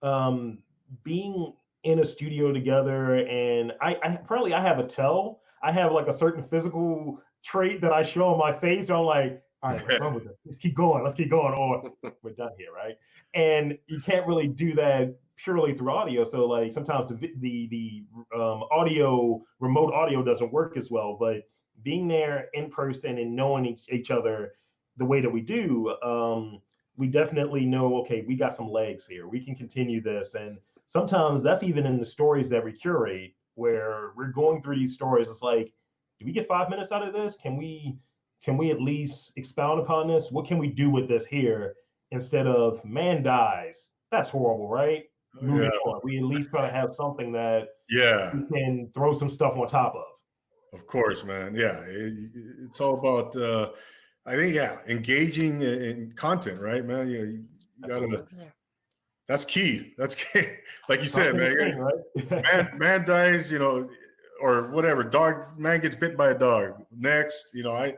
[0.02, 0.60] um,
[1.04, 1.52] being
[1.86, 3.14] in a studio together.
[3.14, 5.40] And I, I probably I have a tell.
[5.62, 8.90] I have like a certain physical trait that I show on my face.
[8.90, 10.36] I'm like, all right, let's run with it.
[10.44, 11.04] Let's keep going.
[11.04, 11.54] Let's keep going.
[11.54, 12.96] Or we're done here, right?
[13.34, 16.24] And you can't really do that purely through audio.
[16.24, 21.16] So like sometimes the the the um, audio remote audio doesn't work as well.
[21.18, 21.44] But
[21.84, 24.54] being there in person and knowing each, each other
[24.96, 26.60] the way that we do, um,
[26.96, 27.98] we definitely know.
[27.98, 29.28] Okay, we got some legs here.
[29.28, 30.34] We can continue this.
[30.34, 34.94] And sometimes that's even in the stories that we curate, where we're going through these
[34.94, 35.28] stories.
[35.28, 35.72] It's like,
[36.18, 37.36] do we get five minutes out of this?
[37.36, 37.96] Can we?
[38.44, 40.30] Can we at least expound upon this?
[40.30, 41.74] What can we do with this here
[42.12, 43.90] instead of man dies?
[44.12, 45.04] That's horrible, right?
[45.40, 46.00] moving Yeah, on.
[46.02, 49.66] We at least try to have something that yeah, we can throw some stuff on
[49.66, 50.78] top of.
[50.78, 51.54] of course, man.
[51.54, 52.14] Yeah, it,
[52.64, 53.36] it's all about.
[53.36, 53.70] uh
[54.28, 57.08] I think yeah, engaging in, in content, right, man?
[57.08, 57.44] You,
[57.78, 58.26] you gotta.
[59.28, 59.92] That's key.
[59.98, 60.44] That's key.
[60.88, 61.56] Like you said, man.
[61.58, 62.70] Something you gotta- thing, right?
[62.70, 63.88] man man dies you know
[64.40, 67.94] or whatever dog man gets bitten by a dog next you know i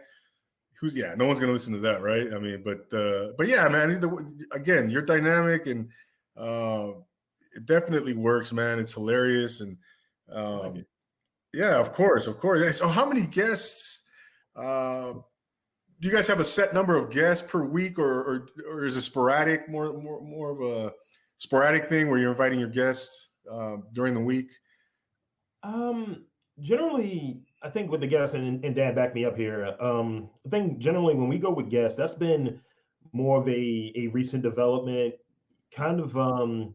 [0.80, 3.66] who's yeah no one's gonna listen to that right i mean but uh but yeah
[3.68, 4.08] man either,
[4.52, 5.88] again you're dynamic and
[6.36, 6.90] uh
[7.56, 9.76] it definitely works man it's hilarious and
[10.28, 10.86] like um it.
[11.52, 14.02] yeah of course of course so how many guests
[14.54, 15.12] uh
[16.00, 18.96] do you guys have a set number of guests per week or or, or is
[18.96, 20.92] it sporadic more more more of a
[21.38, 24.50] sporadic thing where you're inviting your guests uh, during the week
[25.62, 26.24] Um,
[26.60, 29.74] generally, I think with the guests, and, and Dan back me up here.
[29.80, 32.60] Um, I think generally when we go with guests, that's been
[33.12, 35.14] more of a, a recent development,
[35.74, 36.16] kind of.
[36.16, 36.74] Um,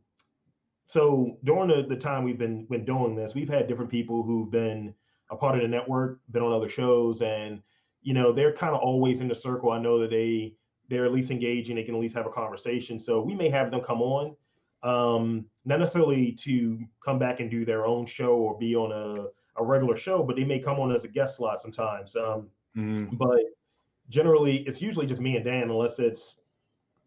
[0.86, 4.52] so during the, the time we've been been doing this, we've had different people who've
[4.52, 4.94] been
[5.32, 7.62] a part of the network, been on other shows, and
[8.02, 9.72] you know they're kind of always in the circle.
[9.72, 10.56] I know that they
[10.90, 13.00] they're at least engaging, they can at least have a conversation.
[13.00, 14.36] So we may have them come on,
[14.84, 19.26] um, not necessarily to come back and do their own show or be on a,
[19.62, 22.16] a regular show, but they may come on as a guest slot sometimes.
[22.16, 23.18] Um, Mhm.
[23.18, 23.40] but
[24.10, 26.38] generally, it's usually just me and Dan, unless it's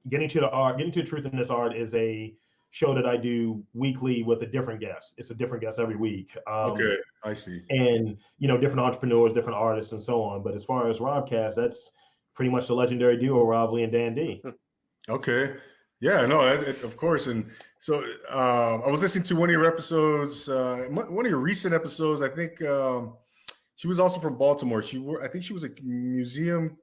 [0.09, 0.79] getting to the art.
[0.79, 2.35] Getting to the truth in this art is a
[2.71, 5.15] show that I do weekly with a different guest.
[5.19, 6.37] It's a different guest every week.
[6.47, 10.43] Um, okay i see and you know different entrepreneurs, different artists, and so on.
[10.43, 11.91] But as far as Robcast, that's
[12.35, 14.41] pretty much the legendary duo Rob Lee and Dan D.
[15.09, 15.55] okay
[16.01, 17.47] yeah no that, that- of course and
[17.79, 21.73] so uh, i was listening to one of your episodes uh, one of your recent
[21.75, 23.15] episodes i think um,
[23.77, 26.77] she was also from baltimore she wor- i think she was a museum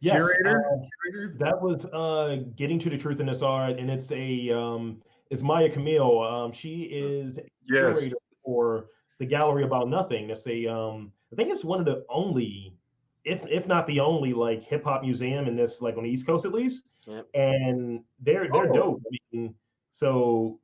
[0.00, 0.76] Yes, curator, uh,
[1.10, 1.34] curator?
[1.38, 5.00] that was uh, getting to the truth in this art, and it's a um,
[5.30, 6.20] it's Maya Camille.
[6.20, 8.86] Um, she is yes curator for
[9.18, 10.28] the Gallery About Nothing.
[10.28, 12.74] It's a um, I think it's one of the only,
[13.24, 16.26] if if not the only, like hip hop museum in this like on the East
[16.26, 16.84] Coast at least.
[17.06, 17.26] Yep.
[17.34, 18.74] And they're they're Oh.
[18.74, 19.02] dope.
[19.06, 19.54] I mean,
[19.92, 20.58] so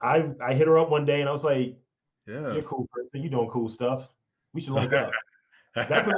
[0.00, 1.76] I I hit her up one day and I was like,
[2.26, 3.22] yeah "You're cool person.
[3.22, 4.10] You're doing cool stuff.
[4.54, 5.12] We should link up."
[5.76, 6.08] That's, that's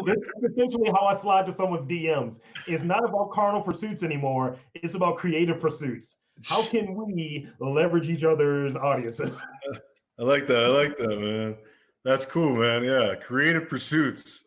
[0.50, 2.40] essentially how I slide to someone's DMs.
[2.66, 4.56] It's not about carnal pursuits anymore.
[4.74, 6.16] It's about creative pursuits.
[6.48, 9.42] How can we leverage each other's audiences?
[10.18, 10.64] I like that.
[10.64, 11.56] I like that, man.
[12.02, 12.82] That's cool, man.
[12.82, 14.44] Yeah, creative pursuits,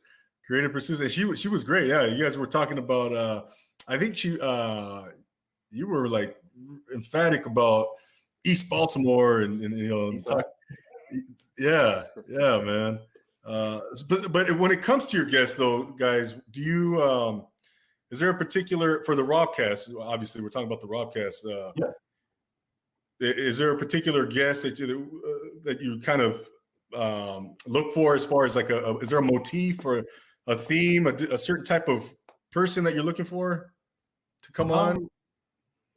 [0.48, 1.86] creative pursuits, and she she was great.
[1.88, 3.14] Yeah, you guys were talking about.
[3.14, 3.44] uh
[3.88, 5.10] I think she, uh
[5.72, 6.38] you were like
[6.94, 7.88] emphatic about
[8.46, 10.46] East Baltimore, and, and you know, talk,
[11.58, 13.00] yeah, yeah, man.
[13.46, 17.46] Uh, but but when it comes to your guests, though, guys, do you um
[18.12, 19.94] is there a particular for the Robcast?
[20.00, 21.46] Obviously, we're talking about the Robcast.
[21.46, 21.92] Uh, Yeah.
[23.22, 26.48] Is there a particular guest that you uh, that you kind of
[26.94, 30.04] um, look for as far as like a, a is there a motif or
[30.48, 32.14] a theme, a certain type of
[32.52, 33.74] person that you're looking for
[34.46, 34.98] to come on?
[34.98, 35.10] Um,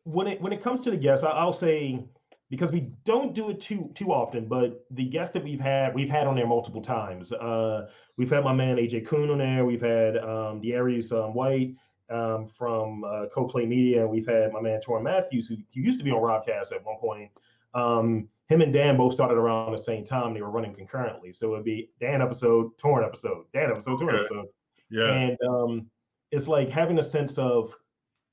[0.05, 2.03] when it when it comes to the guests, I, I'll say
[2.51, 6.09] because we don't do it too too often, but the guests that we've had, we've
[6.09, 7.33] had on there multiple times.
[7.33, 9.65] Uh, we've had my man AJ Kuhn on there.
[9.65, 11.75] We've had um, the Aries um, White,
[12.11, 15.99] um, from uh, Co-Play Media, and we've had my man Torrin Matthews, who, who used
[15.99, 17.31] to be on Robcast at one point.
[17.75, 20.33] Um, him and Dan both started around the same time.
[20.33, 24.19] They were running concurrently, so it'd be Dan episode, Torrin episode, Dan episode, Torrin Okay.
[24.21, 24.47] episode,
[24.89, 25.13] Yeah.
[25.13, 25.91] and um,
[26.31, 27.75] it's like having a sense of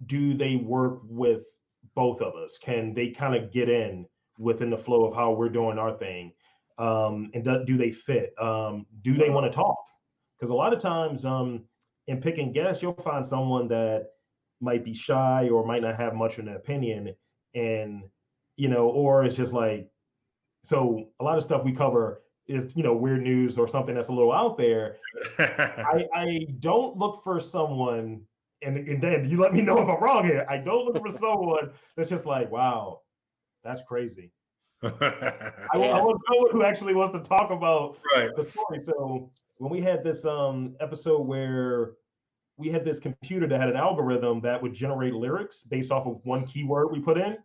[0.05, 1.43] do they work with
[1.95, 2.57] both of us?
[2.61, 4.05] Can they kind of get in
[4.37, 6.33] within the flow of how we're doing our thing?
[6.77, 8.33] Um, and do, do they fit?
[8.41, 9.77] Um, do they want to talk?
[10.37, 11.63] Because a lot of times, um,
[12.07, 14.07] in picking guests, you'll find someone that
[14.61, 17.15] might be shy or might not have much of an opinion,
[17.53, 18.03] and
[18.57, 19.89] you know, or it's just like,
[20.63, 24.09] so a lot of stuff we cover is you know weird news or something that's
[24.09, 24.97] a little out there.
[25.39, 28.21] I, I don't look for someone,
[28.61, 30.45] and, and Dan, you let me know if I'm wrong here.
[30.49, 33.01] I don't look for someone that's just like, wow,
[33.63, 34.31] that's crazy.
[34.83, 34.89] I,
[35.73, 38.29] I want someone who actually wants to talk about right.
[38.35, 38.81] the story.
[38.81, 41.93] So when we had this um episode where
[42.57, 46.19] we had this computer that had an algorithm that would generate lyrics based off of
[46.23, 47.37] one keyword we put in,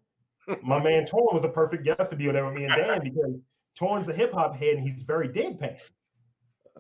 [0.63, 3.01] my man Torrin was a perfect guest to be on there with me and Dan
[3.03, 3.35] because
[3.79, 5.79] Torrin's a hip hop head and he's very deadpan.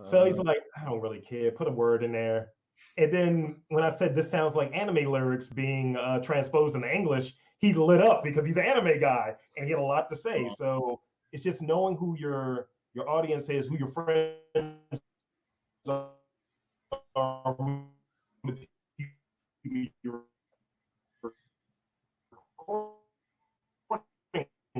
[0.02, 1.50] So he's Uh, like, I don't really care.
[1.50, 2.48] Put a word in there.
[2.96, 7.34] And then when I said this sounds like anime lyrics being uh, transposed into English,
[7.58, 10.48] he lit up because he's an anime guy and he had a lot to say.
[10.56, 11.00] So
[11.32, 14.34] it's just knowing who your your audience is, who your friends
[15.86, 16.08] are,
[17.58, 17.84] who
[20.02, 20.22] you're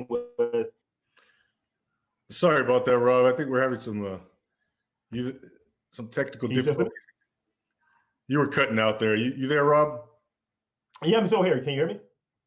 [0.07, 0.67] with.
[2.29, 3.25] Sorry about that, Rob.
[3.25, 4.17] I think we're having some uh,
[5.91, 6.93] some technical difficulties.
[8.31, 9.13] You were cutting out there.
[9.13, 10.03] You, you there, Rob?
[11.03, 11.59] Yeah, I'm still here.
[11.59, 11.99] Can you hear me?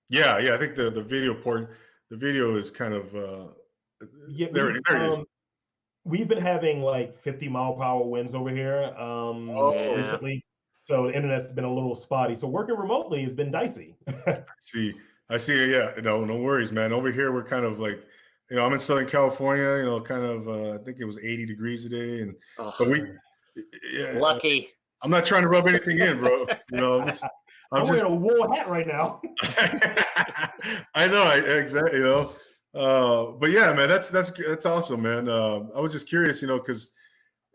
[0.09, 0.55] Yeah, yeah.
[0.55, 1.77] I think the the video port,
[2.09, 3.49] the video is kind of uh,
[4.31, 4.73] Yeah, there.
[4.73, 5.19] we- it- There it is.
[5.19, 5.27] um,
[6.07, 9.95] We've been having like 50 mile per hour winds over here um, Oh.
[9.95, 10.43] recently.
[10.85, 12.35] So the internet's been a little spotty.
[12.35, 13.95] So working remotely has been dicey.
[14.27, 14.95] I see.
[15.29, 15.71] I see.
[15.71, 15.93] Yeah.
[16.03, 16.95] No, no worries, man.
[16.95, 18.03] Over here, we're kind of like,
[18.51, 19.77] you know, I'm in Southern California.
[19.77, 20.49] You know, kind of.
[20.49, 23.03] Uh, I think it was 80 degrees today, and Ugh, but we.
[23.93, 24.71] Yeah, lucky.
[25.03, 26.47] I'm not trying to rub anything in, bro.
[26.71, 27.25] You know, I'm just.
[27.73, 29.21] I'm, I'm just wearing a wool hat right now.
[30.95, 31.99] I know, I, exactly.
[31.99, 32.31] You know,
[32.75, 35.29] uh, but yeah, man, that's that's that's awesome, man.
[35.29, 36.93] Uh, I was just curious, you know, because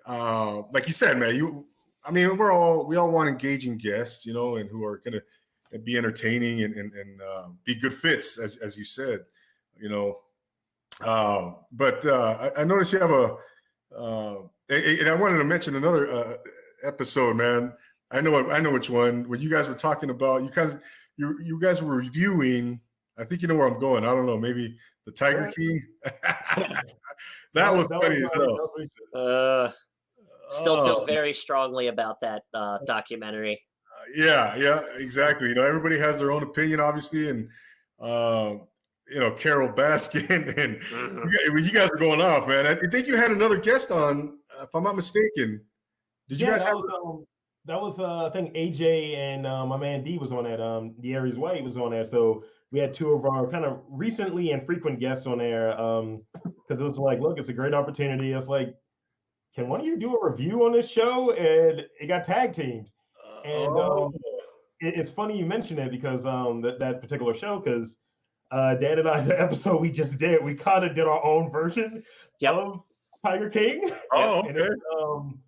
[0.07, 1.65] uh, like you said, man, you.
[2.05, 5.21] I mean, we're all we all want engaging guests, you know, and who are gonna
[5.83, 9.21] be entertaining and and, and uh, be good fits, as as you said,
[9.79, 10.17] you know.
[11.01, 13.37] Uh, but uh, I, I noticed you have a,
[13.95, 16.33] uh, and, and I wanted to mention another uh,
[16.83, 17.73] episode, man.
[18.11, 19.27] I know what I know which one.
[19.29, 20.77] When you guys were talking about you guys
[21.17, 22.79] you you guys were reviewing.
[23.17, 24.03] I think you know where I'm going.
[24.03, 24.37] I don't know.
[24.37, 25.55] Maybe the Tiger Right.
[25.55, 25.83] King.
[27.53, 28.39] that was funny as uh, hell.
[28.39, 29.15] that was recent.
[29.15, 29.71] Uh,
[30.47, 33.61] still feel Oh, very strongly about that uh, documentary.
[34.15, 35.49] Yeah, yeah, exactly.
[35.49, 37.49] You know, everybody has their own opinion, obviously, and
[37.99, 38.55] uh,
[39.11, 41.29] you know, Carole Baskin and Mhm.
[41.31, 42.65] you guys, you guys were going off, man.
[42.65, 45.61] I think you had another guest on, uh, if I'm not mistaken.
[46.29, 46.77] Did you yeah, guys that have?
[46.77, 47.25] was, um,
[47.65, 50.61] that was uh, I think AJ and uh, my man D was on that.
[50.61, 52.05] Um, the Aries White was on there.
[52.05, 55.79] So we had two of our kind of recently and frequent guests on there.
[55.79, 58.31] Um, because it was like, look, it's a great opportunity.
[58.31, 58.75] It's like,
[59.55, 61.31] can one of you do a review on this show?
[61.31, 62.89] And it got tag teamed.
[63.43, 64.13] And Oh, um,
[64.79, 67.97] it, it's funny you mention it because um that, that particular show because
[68.51, 71.51] uh Dan and I the episode we just did we kind of did our own
[71.51, 72.03] version
[72.39, 72.53] Yep.
[72.53, 72.81] of
[73.25, 74.69] Tiger King oh, and okay.
[75.01, 75.39] um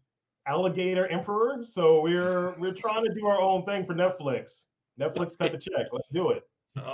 [0.47, 4.65] Alligator Emperor so we're we're trying to do our own thing for Netflix
[4.99, 6.43] Netflix cut the check let's do it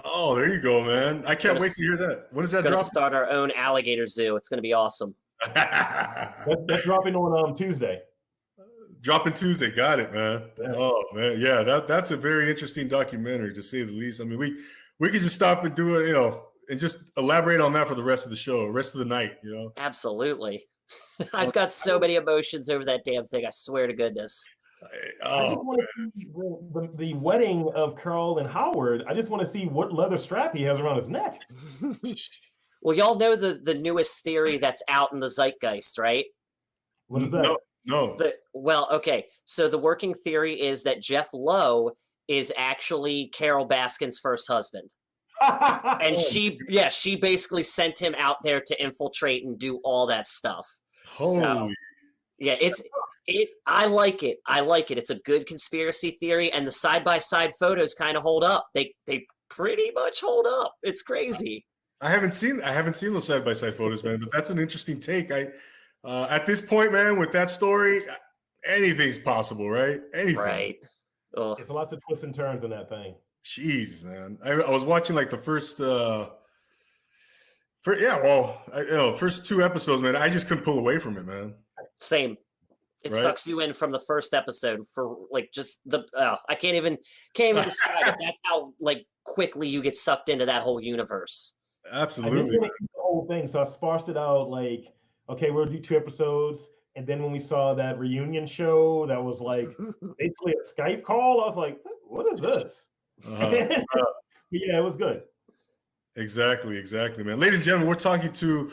[0.05, 1.23] Oh, there you go, man.
[1.27, 2.27] I can't Gonna wait to hear that.
[2.31, 2.85] When does that Gonna drop?
[2.85, 4.35] start our own alligator zoo.
[4.35, 5.13] It's gonna be awesome.
[5.53, 8.01] that's, that's dropping on um Tuesday
[9.01, 9.69] Dropping Tuesday.
[9.69, 10.43] Got it, man.
[10.59, 10.73] Yeah.
[10.75, 11.61] Oh man, yeah.
[11.61, 14.19] That that's a very interesting documentary to say the least.
[14.19, 14.57] I mean, we
[14.99, 17.93] we could just stop and do it, you know, and just elaborate on that for
[17.93, 19.37] the rest of the show, rest of the night.
[19.43, 19.73] You know.
[19.77, 20.65] Absolutely.
[21.33, 23.45] I've got so many emotions over that damn thing.
[23.45, 24.47] I swear to goodness.
[24.83, 24.87] I
[25.23, 29.29] Oh, just want to see the, the, the wedding of Carole and Howard I just
[29.29, 31.41] want to see what leather strap he has around his neck
[32.83, 36.25] Well, y'all know the the newest theory that's out in the zeitgeist, right?
[37.07, 38.15] what is that no, no.
[38.17, 39.25] The well, okay.
[39.45, 41.91] So the working theory is that Jeff Lowe
[42.27, 44.93] is actually Carole Baskin's first husband.
[45.41, 50.27] And she yeah, she basically sent him out there to infiltrate and do all that
[50.27, 50.67] stuff.
[51.17, 51.73] Holy.
[52.39, 52.81] Yeah, it's
[53.25, 54.37] it I like it.
[54.45, 54.97] I like it.
[54.97, 58.67] It's a good conspiracy theory and the side by side photos kind of hold up.
[58.73, 60.73] They they pretty much hold up.
[60.83, 61.65] It's crazy.
[62.01, 64.19] I haven't seen I haven't seen those side by side photos, man.
[64.19, 65.31] But that's an interesting take.
[65.31, 65.47] I
[66.03, 68.01] uh, at this point, man, with that story,
[68.65, 69.99] anything's possible, right?
[70.13, 70.37] Anything.
[70.37, 70.77] Right.
[71.35, 71.57] Ugh.
[71.59, 73.15] It's lots of twists and turns in that thing.
[73.43, 74.37] Jeez, man.
[74.45, 76.29] I, I was watching like the first uh
[77.81, 80.15] for yeah, well, I, you know, first two episodes, man.
[80.15, 81.53] I just couldn't pull away from it, man.
[81.99, 82.37] Same.
[83.03, 83.21] It Right.
[83.21, 86.03] sucks you in from the first episode for like just the.
[86.17, 86.97] Uh, I can't even
[87.35, 88.15] can't even describe it.
[88.21, 91.59] That's how like quickly you get sucked into that whole universe.
[91.85, 92.59] I didn't Absolutely.
[92.59, 94.49] want to eat the whole thing, so I sparsed it out.
[94.49, 94.85] Like,
[95.29, 99.39] okay, we'll do two episodes, and then when we saw that reunion show, that was
[99.39, 99.69] like
[100.17, 101.41] basically a Skype call.
[101.41, 102.85] I was like, what is this?
[103.25, 103.67] Uh-huh.
[104.49, 105.23] But yeah, it was good.
[106.17, 107.39] Exactly, exactly, man.
[107.39, 108.71] Ladies and gentlemen, we're talking to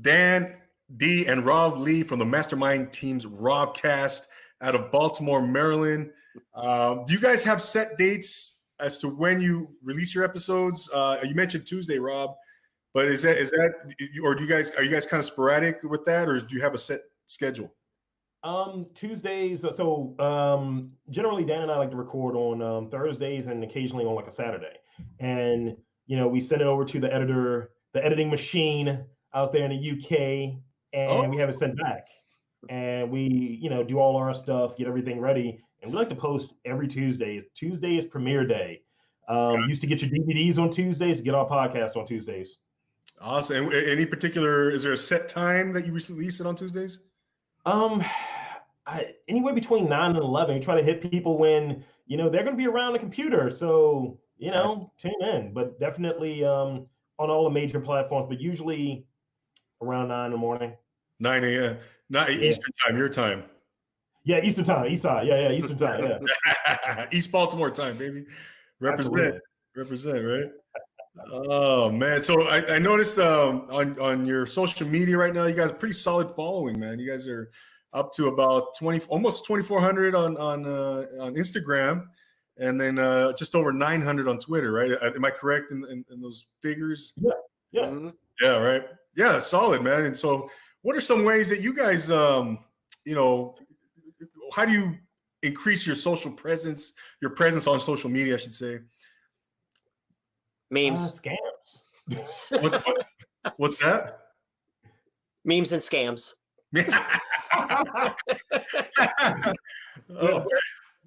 [0.00, 0.56] Dan
[0.96, 4.28] D and Rob Lee from the Mastermind Team's Robcast
[4.62, 6.10] out of Baltimore, Maryland.
[6.54, 10.88] Uh, do you guys have set dates as to when you release your episodes?
[10.94, 12.36] Uh, you mentioned Tuesday, Rob,
[12.94, 13.74] but is that is that
[14.22, 16.60] or do you guys are you guys kind of sporadic with that, or do you
[16.60, 17.74] have a set schedule?
[18.44, 19.62] Um, Tuesdays.
[19.62, 24.14] So um, generally, Dan and I like to record on um, Thursdays and occasionally on
[24.14, 24.76] like a Saturday.
[25.18, 29.64] And you know, we send it over to the editor, the editing machine out there
[29.64, 30.58] in the UK,
[30.92, 31.28] and Oh.
[31.28, 32.06] we have it sent back.
[32.68, 36.16] And we, you know, do all our stuff, get everything ready, and we like to
[36.16, 37.42] post every Tuesday.
[37.54, 38.82] Tuesday is premiere day.
[39.28, 42.58] Um, used to get your DVDs on Tuesdays, get our podcast on Tuesdays.
[43.20, 43.66] Awesome.
[43.66, 44.70] And any particular?
[44.70, 47.00] Is there a set time that you release it on Tuesdays?
[47.64, 48.04] Um,
[48.86, 50.54] I, anywhere between nine and eleven.
[50.56, 53.50] We try to hit people when you know they're going to be around the computer,
[53.50, 55.52] so you know tune in.
[55.52, 56.86] But definitely um
[57.18, 59.06] on all the major platforms, but usually
[59.82, 60.74] around nine in the morning.
[61.18, 61.78] 9 a.m.
[62.10, 62.50] Not Yeah.
[62.50, 63.44] Eastern time, your time.
[64.24, 65.26] Yeah, Eastern time, East side.
[65.26, 66.18] Yeah, yeah, Eastern time.
[66.56, 68.26] Yeah, East Baltimore time, baby.
[68.80, 69.40] Represent, Absolutely.
[69.76, 70.50] represent, right?
[71.32, 72.22] Oh man!
[72.22, 75.94] So I, I noticed um, on on your social media right now, you guys pretty
[75.94, 76.98] solid following, man.
[76.98, 77.50] You guys are
[77.94, 82.06] up to about twenty, almost twenty four hundred on on uh, on Instagram,
[82.58, 84.90] and then uh, just over nine hundred on Twitter, right?
[84.92, 87.12] Uh, Am I correct in, in, in those figures?
[87.72, 87.82] Yeah.
[87.86, 88.12] Mhm.
[88.40, 88.84] Yeah, right.
[89.16, 90.04] Yeah, solid, man.
[90.06, 90.50] And so,
[90.82, 92.58] what are some ways that you guys, um,
[93.04, 93.56] you know,
[94.54, 94.94] how do you
[95.42, 98.80] increase your social presence, your presence on social media, I should say?
[100.70, 102.62] Memes, Uh, scams.
[102.62, 103.06] What, what-
[103.58, 104.20] what's that?
[105.44, 106.34] memes, and scams.
[110.20, 110.46] oh,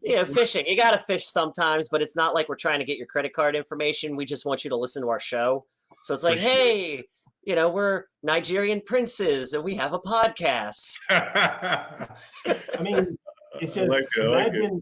[0.02, 0.66] Yeah, fishing.
[0.66, 3.34] You got to fish sometimes, but it's not like we're trying to get your credit
[3.34, 4.16] card information.
[4.16, 5.66] We just want you to listen to our show.
[6.02, 6.50] So it's For like, sure.
[6.50, 7.04] hey,
[7.44, 11.00] you know, we're Nigerian princes and we have a podcast.
[11.10, 12.08] I
[12.48, 13.18] I mean,
[13.60, 14.56] it's just like it, I like it.
[14.56, 14.82] imagine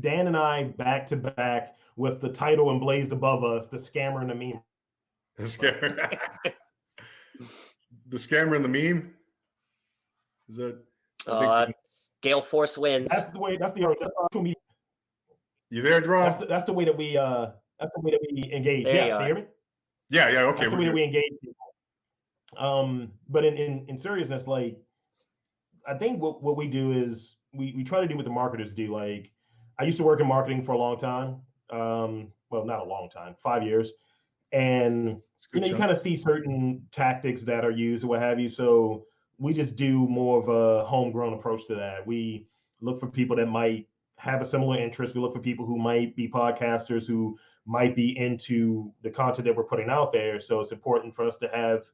[0.00, 4.30] Dan and I back to back with the title emblazed above us, the scammer and
[4.30, 4.60] the meme.
[5.36, 6.18] The scammer.
[8.08, 9.14] the scammer and the meme.
[10.48, 10.78] Is that
[11.26, 11.66] Uh,
[12.24, 13.10] Gale Force wins.
[13.10, 13.56] That's the way.
[13.56, 14.56] That's the that's our social media
[15.74, 17.46] you there, That's the, that's the way that we uh
[17.80, 18.84] that's the way that we engage.
[18.84, 19.44] There yeah, you you hear me?
[20.08, 20.40] Yeah, yeah.
[20.42, 20.60] Okay.
[20.60, 21.56] That's the way that we engage people.
[22.56, 24.78] Um, but in, in in seriousness, like
[25.84, 28.72] I think what, what we do is we, we try to do what the marketers
[28.72, 28.92] do.
[28.94, 29.32] Like
[29.78, 31.40] I used to work in marketing for a long time.
[31.70, 33.90] Um, well, not a long time, five years.
[34.52, 38.20] And you good know, you kind of see certain tactics that are used or what
[38.22, 38.48] have you.
[38.48, 39.06] So
[39.38, 42.06] we just do more of a homegrown approach to that.
[42.06, 42.46] We
[42.80, 45.14] look for people that might have a similar interest.
[45.14, 49.56] We look for people who might be podcasters who might be into the content that
[49.56, 50.38] we're putting out there.
[50.38, 51.84] So it's important for us to have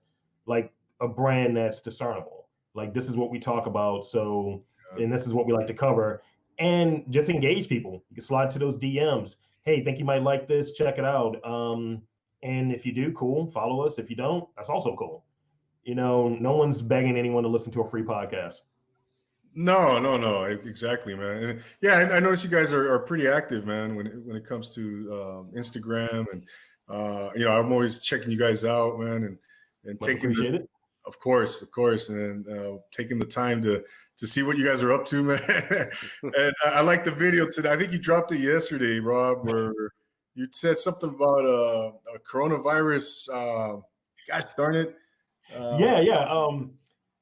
[0.46, 2.48] like a brand that's discernible.
[2.74, 4.06] Like this is what we talk about.
[4.06, 4.62] So
[4.98, 6.22] and this is what we like to cover.
[6.58, 8.04] And just engage people.
[8.10, 9.36] You can slide to those DMs.
[9.62, 10.72] Hey, think you might like this?
[10.72, 11.36] Check it out.
[11.44, 12.02] Um,
[12.42, 13.50] and if you do, cool.
[13.50, 13.98] Follow us.
[13.98, 15.24] If you don't, that's also cool.
[15.84, 18.60] You know, no one's begging anyone to listen to a free podcast.
[19.54, 21.42] No, no, no, exactly, man.
[21.42, 23.96] And yeah, I, I noticed you guys are, are pretty active, man.
[23.96, 26.44] When it, when it comes to um, Instagram, and
[26.88, 29.38] uh, you know, I'm always checking you guys out, man, and
[29.84, 30.70] and Much taking, the, it.
[31.06, 33.82] of course, of course, and uh, taking the time to
[34.18, 35.40] to see what you guys are up to, man.
[36.22, 37.72] and I, I like the video today.
[37.72, 39.72] I think you dropped it yesterday, Rob, where
[40.34, 43.28] you said something about uh, a coronavirus.
[43.32, 43.80] Uh,
[44.28, 44.94] gosh darn it!
[45.54, 46.24] Uh, yeah, yeah.
[46.28, 46.72] Um,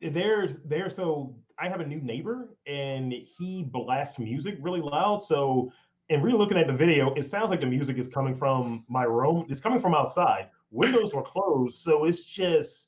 [0.01, 0.91] there's there.
[0.91, 5.23] So I have a new neighbor, and he blasts music really loud.
[5.25, 5.73] So,
[6.11, 9.05] and really looking at the video, it sounds like the music is coming from my
[9.05, 9.47] room.
[9.49, 10.49] It's coming from outside.
[10.71, 12.87] Windows were closed, so it's just.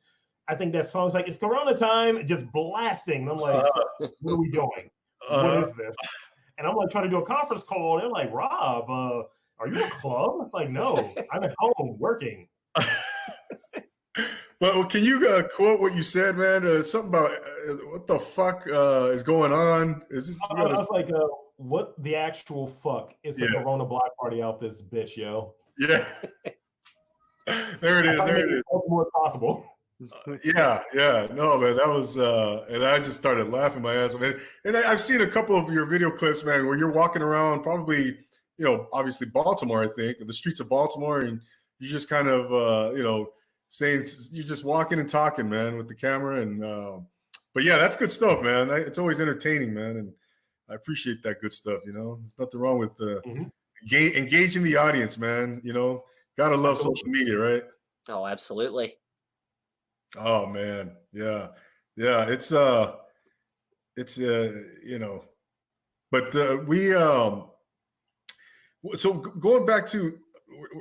[0.48, 3.22] I think that song's like it's Corona time, just blasting.
[3.22, 3.64] And I'm like,
[4.20, 4.90] what are we doing?
[5.28, 5.94] uh, what is this?
[6.58, 7.98] And I'm like trying to do a conference call.
[7.98, 9.22] They're like, Rob, uh,
[9.58, 10.40] are you a club?
[10.42, 12.48] It's like, no, I'm at home working.
[14.60, 16.66] Well, can you uh, quote what you said, man?
[16.66, 20.02] Uh, something about uh, what the fuck uh, is going on?
[20.10, 20.38] Is this?
[20.50, 23.62] I, I was like, uh, what the actual fuck is the Yeah.
[23.62, 25.54] Corona block party out this bitch, yo?
[25.78, 26.04] Yeah.
[27.80, 28.18] there it is.
[28.18, 28.58] There it is.
[28.58, 29.64] as more possible.
[30.42, 31.26] Yeah, yeah.
[31.34, 34.22] No, man, that was uh and I just started laughing my ass off.
[34.22, 37.20] And, and I, I've seen a couple of your video clips, man, where you're walking
[37.20, 38.16] around probably,
[38.56, 41.42] you know, obviously Baltimore, I think, the streets of Baltimore, and
[41.80, 43.28] you just kind of uh, you know,
[43.70, 46.42] saying you're just walking and talking, man, with the camera.
[46.42, 46.98] And uh,
[47.54, 48.70] but yeah, that's good stuff, man.
[48.70, 50.12] I, it's always entertaining, man, and
[50.68, 52.16] I appreciate that good stuff, you know.
[52.20, 53.50] There's nothing wrong with uh Mhm.
[53.88, 55.60] ga- engaging the audience, man.
[55.64, 56.04] You know,
[56.36, 57.64] gotta love social media, right?
[58.08, 58.96] Oh, absolutely.
[60.18, 61.48] Oh man, yeah,
[61.96, 62.28] yeah.
[62.28, 62.96] It's uh,
[63.96, 65.24] it's uh, you know,
[66.10, 67.50] but uh, we um,
[68.96, 70.18] so going back to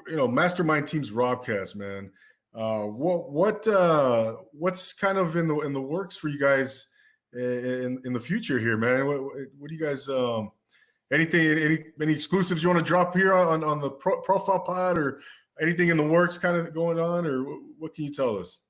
[0.07, 2.11] you know, mastermind teams Robcast, man.
[2.53, 6.87] Uh, what what uh, what's kind of in the in the works for you guys
[7.33, 9.05] in in the future here, man?
[9.05, 10.51] What what what do you guys um?
[11.11, 14.97] Anything, any any exclusives you want to drop here on on the pro, profile pod
[14.97, 15.19] or
[15.61, 18.61] anything in the works kind of going on, or wh- what can you tell us?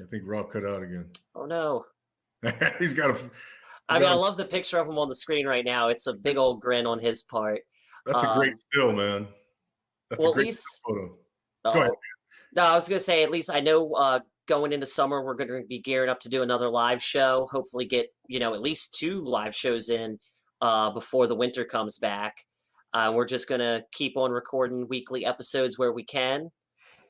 [0.00, 1.06] I think Rob cut out again.
[1.34, 1.84] Oh no.
[2.78, 3.16] He's got a.
[3.88, 5.88] I mean, I love the picture of him on the screen right now.
[5.88, 7.60] It's a big old grin on his part.
[8.06, 9.28] That's a great um, still, man.
[10.12, 11.16] That's well, at least photo.
[11.64, 11.90] Go ahead.
[11.90, 11.96] Oh.
[12.54, 15.48] No, I was gonna say at least I know uh, going into summer we're going
[15.48, 17.48] to be gearing up to do another live show.
[17.50, 20.18] Hopefully, get you know at least two live shows in
[20.60, 22.36] uh, before the winter comes back.
[22.92, 26.50] Uh, we're just gonna keep on recording weekly episodes where we can.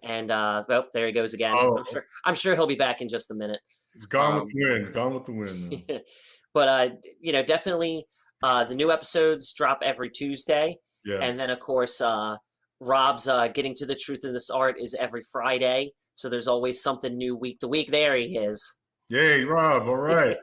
[0.04, 1.54] And uh, oh, there he goes again.
[1.56, 1.78] Oh.
[1.78, 2.06] I'm sure.
[2.24, 3.60] I'm sure he'll be back in just a minute.
[3.96, 4.94] It's gone um, with the wind.
[4.94, 6.02] Gone with the wind.
[6.54, 8.06] but uh, you know, definitely
[8.44, 10.78] uh, the new episodes drop every Tuesday.
[11.04, 11.18] Yeah.
[11.18, 12.36] And then, of course, uh,
[12.82, 15.92] Rob's uh, Getting to the Truth of This Art is every Friday.
[16.14, 17.90] So there's always something new week to week.
[17.90, 18.76] There he is.
[19.08, 19.88] Yay, Rob.
[19.88, 20.36] All right.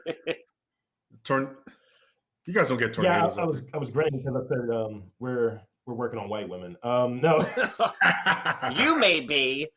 [1.24, 1.54] Turn.
[2.46, 3.38] You guys don't get Yeah, tornadoes.
[3.38, 6.48] I, I was I was grinning because I said um, we're we're working on white
[6.48, 6.76] women.
[6.82, 7.38] Um, no,
[8.76, 9.68] you may be.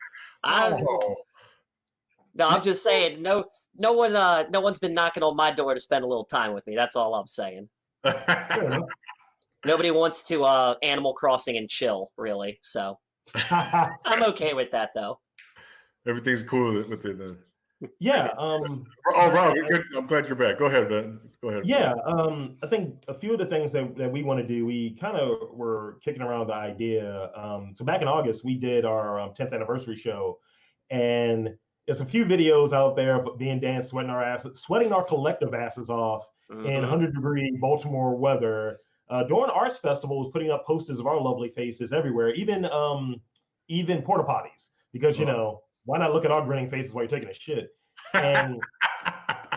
[0.43, 1.15] I, Oh.
[2.33, 3.21] no, I'm just saying.
[3.21, 3.45] No,
[3.77, 6.53] no one, uh, no one's been knocking on my door to spend a little time
[6.53, 6.75] with me.
[6.75, 7.69] That's all I'm saying.
[9.63, 9.77] Fair enough.
[9.79, 12.59] Nobody wants to uh, Animal Crossing and chill, really.
[12.61, 12.99] So
[13.51, 15.19] I'm okay with that, though.
[16.07, 17.37] Everything's cool with with it then.
[17.99, 18.85] yeah, um,
[19.15, 19.83] Oh, Rob, you're good.
[19.95, 20.57] I'm glad you're back.
[20.57, 21.19] Go ahead, Ben.
[21.41, 21.65] Go ahead.
[21.65, 21.93] yeah.
[22.05, 24.97] Um, I think a few of the things that, that we want to do, we
[25.01, 27.29] kind of were kicking around the idea.
[27.35, 30.39] Um, so back in August, we did our um, 10th anniversary show,
[30.89, 31.49] and
[31.85, 35.03] there's a few videos out there of me and Dan sweating our asses, sweating our
[35.03, 36.81] collective asses off in Mhm.
[36.81, 38.77] 100 degree Baltimore weather.
[39.09, 43.19] Uh, during Arts Festival, was putting up posters of our lovely faces everywhere, even um,
[43.67, 45.31] even porta potties, because you Oh.
[45.31, 47.75] know why not look at our grinning faces while you're taking a shit?
[48.13, 48.61] And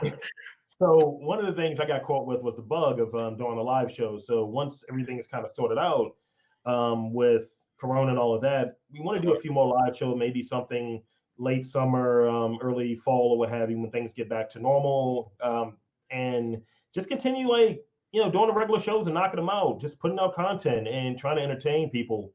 [0.66, 3.58] so one of the things I got caught with was the bug of um, doing
[3.58, 4.18] a live show.
[4.18, 6.16] So once everything is kind of sorted out
[6.64, 9.96] um, with Corona and all of that, we want to do a few more live
[9.96, 11.02] shows, maybe something
[11.38, 15.32] late summer, um, early fall, or what have you, when things get back to normal,
[15.42, 15.76] um,
[16.10, 16.60] and
[16.94, 17.84] just continue like
[18.16, 21.18] you know doing the regular shows and knocking them out, just putting out content and
[21.18, 22.32] trying to entertain people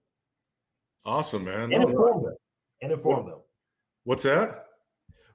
[1.06, 1.74] awesome, man.
[1.74, 2.36] and inform them
[2.84, 3.40] and inform them.
[4.04, 4.66] What's that?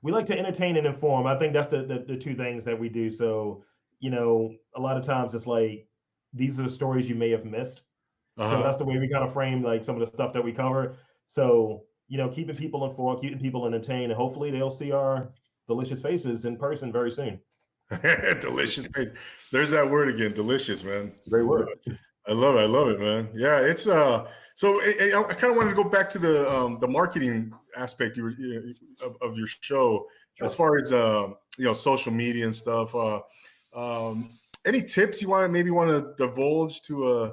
[0.02, 1.26] we like to entertain and inform.
[1.26, 3.10] I think that's the, the the two things that we do.
[3.10, 3.64] So,
[3.98, 5.88] you know, a lot of times it's like
[6.32, 7.82] these are the stories you may have missed.
[8.38, 8.62] So Uh-huh.
[8.62, 10.94] that's the way we kind of frame like some of the stuff that we cover.
[11.26, 15.32] So, you know, keeping people informed, keeping people entertained, and hopefully they'll see our
[15.66, 17.40] delicious faces in person very soon.
[18.40, 18.88] delicious.
[19.52, 20.32] There's that word again.
[20.32, 21.12] Delicious, man.
[21.28, 21.68] Great word.
[22.26, 22.60] I love it.
[22.60, 23.28] I love it, man.
[23.34, 24.26] Yeah, it's uh.
[24.56, 28.16] So I, I, kind of wanted to go back to the um the marketing aspect
[28.16, 30.06] you were, you know, of, of your show
[30.40, 31.28] as far as uh
[31.58, 32.94] you know social media and stuff.
[32.94, 33.20] Uh,
[33.74, 34.30] um,
[34.64, 37.32] any tips you want to maybe want to divulge to a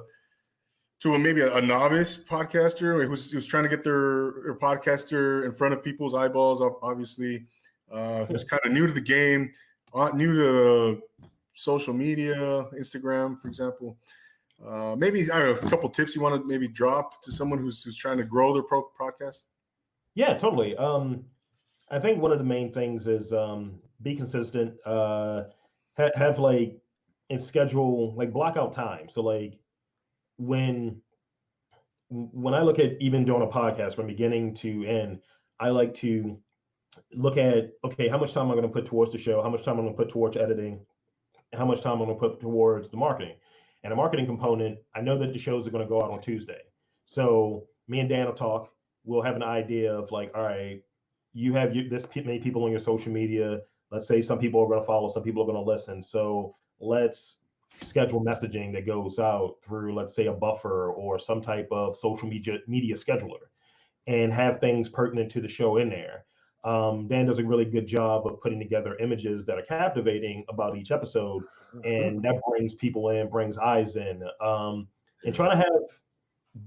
[1.00, 5.44] to a maybe a, a novice podcaster who's who's trying to get their, their podcaster
[5.44, 7.46] in front of people's eyeballs, obviously,
[7.90, 9.50] uh, who's kind of new to the game,
[9.94, 11.02] uh, new to
[11.54, 12.34] social media,
[12.78, 13.96] Instagram, for example.
[14.64, 17.58] Uh, maybe I don't know a couple tips you want to maybe drop to someone
[17.58, 19.40] who's who's trying to grow their pro- podcast.
[20.14, 20.76] Yeah, totally.
[20.76, 21.24] Um,
[21.90, 24.74] I think one of the main things is um, be consistent.
[24.86, 25.44] Uh,
[25.96, 26.78] ha- have like
[27.30, 29.08] and schedule like block out time.
[29.08, 29.58] So like
[30.38, 31.00] when
[32.10, 35.20] when I look at even doing a podcast from beginning to end,
[35.58, 36.38] I like to
[37.12, 39.42] look at okay, how much time am I going to put towards the show?
[39.42, 40.80] How much time I'm going to put towards editing?
[41.52, 43.36] How much time I'm going to put towards the marketing?
[43.82, 46.20] And a marketing component, I know that the shows are going to go out on
[46.20, 46.62] Tuesday.
[47.04, 48.72] So me and Dan will talk.
[49.04, 50.82] We'll have an idea of like, all right,
[51.34, 53.60] you have this many people on your social media.
[53.90, 56.02] Let's say some people are going to follow, some people are going to listen.
[56.02, 57.36] So let's
[57.80, 62.28] schedule messaging that goes out through, let's say, a buffer or some type of social
[62.28, 63.50] media media scheduler,
[64.06, 66.24] and have things pertinent to the show in there.
[66.64, 70.76] Um, Dan does a really good job of putting together images that are captivating about
[70.76, 71.44] each episode,
[71.84, 74.88] and that brings people in, brings eyes in, um,
[75.24, 75.82] and trying to have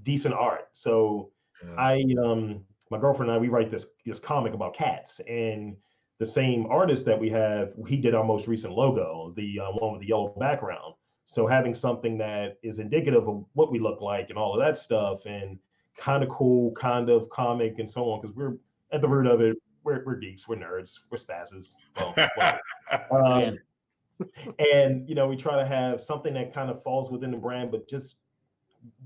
[0.04, 0.68] decent art.
[0.72, 1.32] So
[1.64, 1.74] Yeah.
[1.76, 5.76] I, um, my girlfriend and I, we write this this comic about cats, and
[6.18, 9.92] the same artist that we have, he did our most recent logo, the uh, one
[9.92, 10.94] with the yellow background.
[11.26, 14.78] So having something that is indicative of what we look like and all of that
[14.78, 15.58] stuff, and
[15.96, 18.56] kind of cool, kind of comic, and so on, because we're
[18.92, 21.74] at the root of it, we're, we're geeks, we're nerds, we're spazzes.
[21.96, 22.60] Well, whatever.
[23.10, 23.58] Um,
[24.58, 27.70] and you know, we try to have something that kind of falls within the brand,
[27.70, 28.16] but just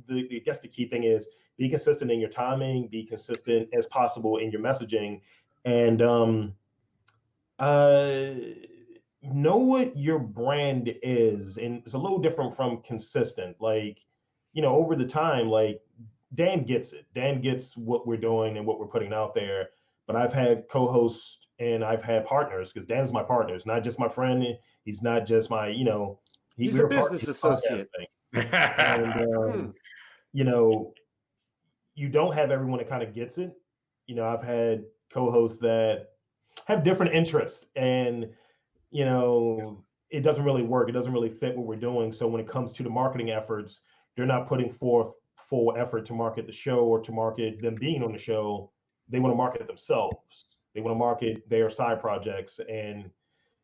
[0.08, 3.86] the I guess the key thing is be consistent in your timing, be consistent as
[3.86, 5.20] possible in your messaging,
[5.64, 6.54] and um,
[7.58, 8.30] uh,
[9.22, 11.58] know what your brand is.
[11.58, 13.56] And it's a little different from consistent.
[13.60, 13.98] Like,
[14.52, 15.80] you know, over the time, like
[16.34, 17.06] Dan gets it.
[17.14, 19.68] Dan gets what we're doing and what we're putting out there.
[20.12, 23.54] But I've had co-hosts and I've had partners because Dan's my partner.
[23.54, 24.44] He's not just my friend.
[24.84, 26.20] He's not just my, you know,
[26.56, 27.88] he- He's a we're part- business it's associate.
[28.34, 29.74] and um,
[30.32, 30.94] you know
[31.94, 33.52] you don't have everyone that kind of gets it.
[34.06, 36.08] You know i've had co-hosts that
[36.66, 38.26] have different interests and
[38.90, 40.88] you know it doesn't really work.
[40.88, 42.12] It doesn't really fit what we're doing.
[42.12, 43.80] So when it comes to the marketing efforts
[44.16, 45.12] they're not putting forth
[45.48, 48.70] full effort to market the show or to market them being on the show
[49.08, 53.10] they want to market themselves they want to market their side projects and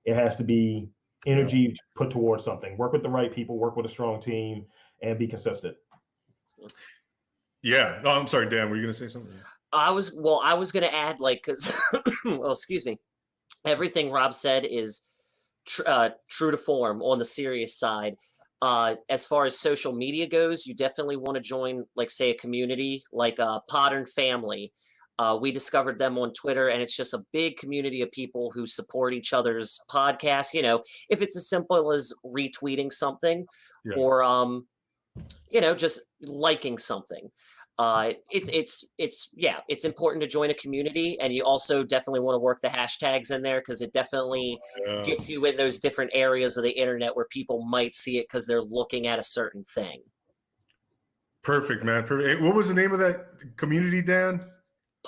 [0.05, 0.89] it has to be
[1.27, 4.65] energy put towards something work with the right people work with a strong team
[5.03, 5.77] and be consistent
[7.63, 8.01] yeah.
[8.03, 8.71] No, I'm sorry, Dan.
[8.71, 9.33] Were you going to say something?
[9.73, 10.41] I was well.
[10.43, 11.71] I was gonna add like because
[12.25, 12.99] well, excuse me.
[13.67, 15.03] Everything Rob said is
[15.67, 18.15] tr- uh, true to form on the serious side.
[18.63, 22.35] Uh, as far as social media goes, you definitely want to join, like, say, a
[22.35, 24.73] community like uh, Podern Family.
[25.19, 28.67] Uh, we discovered them on Twitter, and it's just a big community of people who
[28.67, 30.55] support each other's podcasts.
[30.55, 33.47] You know, if it's as simple as retweeting something,
[33.85, 33.97] Yeah.
[33.97, 34.67] or um,
[35.51, 37.31] you know, just liking something
[37.79, 42.19] uh, it's it's it's yeah, it's important to join a community, and you also definitely
[42.21, 45.05] want to work the hashtags in there because it definitely Yeah.
[45.05, 48.47] gets you in those different areas of the internet where people might see it because
[48.49, 50.03] they're looking at a certain thing.
[51.43, 52.03] Perfect, man.
[52.03, 52.43] Perfect.
[52.43, 54.45] What was the name of that community, Dan?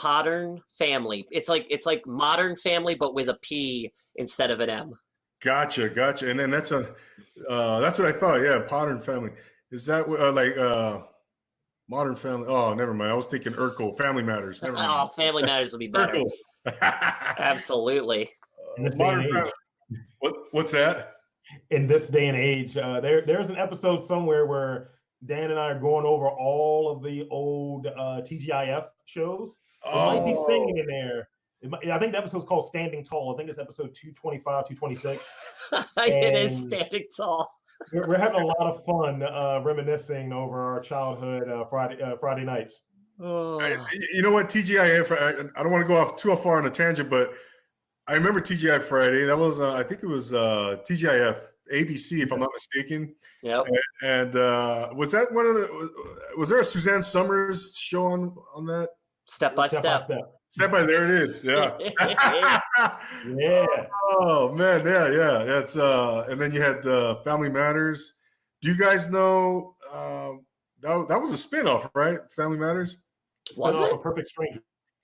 [0.03, 1.26] Modern family.
[1.30, 4.95] It's like it's like modern family, but with a P instead of an M.
[5.43, 6.30] Gotcha, gotcha.
[6.30, 6.95] And then that's a
[7.49, 8.41] uh, that's what I thought.
[8.41, 9.30] Yeah, Modern Family.
[9.70, 11.01] Is that uh, like uh,
[11.88, 12.47] Modern Family?
[12.49, 13.11] Oh, never mind.
[13.11, 13.97] I was thinking Urkel.
[13.97, 14.62] Family Matters.
[14.62, 14.91] Never mind.
[14.91, 15.09] Oh.
[15.09, 16.22] Family Matters will be better.
[16.66, 17.38] Urkel.
[17.38, 18.30] Absolutely.
[18.76, 19.32] In this day and Modern age.
[19.32, 19.53] Family.
[20.20, 21.14] What what's that?
[21.70, 24.91] in this day and age uh, there there's an episode somewhere where
[25.27, 29.59] dan and i are going over all of the old uh, tgif shows.
[29.85, 31.29] There might be singing in there.
[31.62, 33.35] It might- i think the episode's called standing tall.
[33.35, 35.35] I think it's episode 225 226
[35.99, 37.51] it is standing tall.
[37.93, 42.16] we're, we're having a lot of fun uh, reminiscing over our childhood uh, friday uh,
[42.18, 42.83] friday nights.
[43.61, 43.77] I-
[44.14, 44.49] you know what?
[44.49, 45.12] TGIF?
[45.12, 47.33] I, I don't want to go off too far on a tangent, but
[48.07, 49.25] I remember TGI Friday.
[49.27, 51.37] That was uh, I think it was uh, TGIF
[51.73, 53.14] ABC, if I'm not mistaken.
[53.43, 53.66] Yep.
[54.03, 55.68] And uh, was that one of the?
[55.73, 55.91] Was,
[56.37, 58.91] was there a Suzanne Somers show on on that?
[59.27, 60.11] Step by step.
[60.51, 61.45] Step by there it is.
[61.45, 61.79] Yeah.
[63.27, 63.66] yeah
[64.11, 65.45] oh man, yeah, yeah.
[65.45, 68.14] That's uh, and then you had uh, Family Matters.
[68.61, 69.77] Do you guys know?
[69.93, 70.33] Uh,
[70.83, 72.18] that that was a spinoff, right?
[72.35, 72.99] Family Matters.
[73.57, 73.97] Was Spin off it?
[73.97, 74.61] a perfect stranger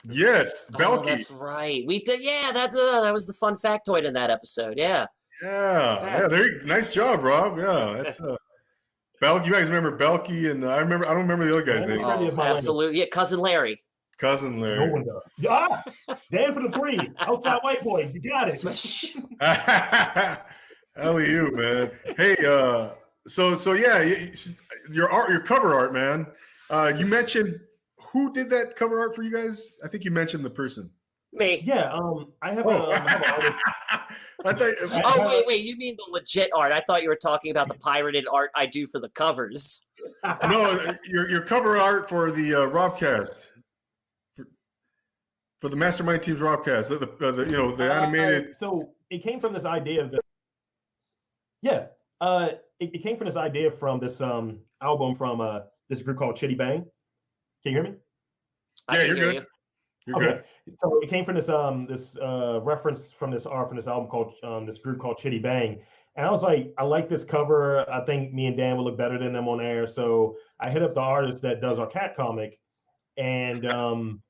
[0.09, 1.85] Yes, Oh, that's right.
[1.87, 2.23] We did.
[2.23, 4.75] Yeah, that's uh, that was the fun factoid in that episode.
[4.77, 5.07] Yeah.
[5.43, 6.21] Yeah, Yeah.
[6.23, 6.29] yeah.
[6.29, 7.59] There, nice job, Rob.
[7.59, 8.37] Yeah, that's uh,
[9.23, 9.47] Balki.
[9.47, 11.07] You guys remember Balki and uh, I remember.
[11.07, 12.01] I don't remember the other guy's name.
[12.05, 12.59] Oh, as my language.
[12.59, 12.99] absolutely.
[13.01, 13.81] Yeah, cousin Larry.
[14.19, 14.91] Cousin no Larry.
[14.93, 15.85] one does ah
[16.33, 19.15] dan for the three outside white boy you got it Swish.
[19.15, 19.29] you,
[21.53, 21.91] man.
[22.17, 22.93] Hey, uh,
[23.27, 24.55] so so yeah, y- y-
[24.91, 26.27] your art, your cover art, man.
[26.71, 27.61] Uh, you mentioned
[28.11, 29.73] who did that cover art for you guys?
[29.85, 30.91] I think you mentioned the person.
[31.33, 31.61] Me.
[31.67, 33.53] yeah um i have a, Oh, I have an artist
[34.47, 34.75] I thought.
[35.05, 35.65] Oh wait, wait.
[35.65, 36.73] You mean the legit art?
[36.73, 39.87] I thought you were talking about the pirated art I do for the covers.
[40.43, 43.49] no, your your cover art for the uh, Robcast.
[44.37, 44.47] For,
[45.61, 48.55] for the Mastermind Team's Robcast, the, the, the you know the Uh, animated.
[48.55, 50.21] so it came from this idea of the,
[51.63, 51.87] yeah,
[52.21, 52.49] uh,
[52.81, 56.37] it, it came from this idea from this um album from uh this group called
[56.37, 56.85] Chitty Bang.
[57.63, 57.95] Can you hear me?
[58.89, 59.35] I Yeah, you're hear good.
[59.37, 59.47] you.
[60.07, 60.27] You're okay.
[60.27, 60.77] good.
[60.81, 64.09] So it came from this um this uh reference from this art from this album
[64.09, 65.81] called um this group called Chitty Bang,
[66.15, 67.89] And I was like, I like this cover.
[67.91, 69.87] I think me and Dan would look better than them on air.
[69.87, 72.59] So I hit up the artist that does our cat comic,
[73.17, 74.23] and um,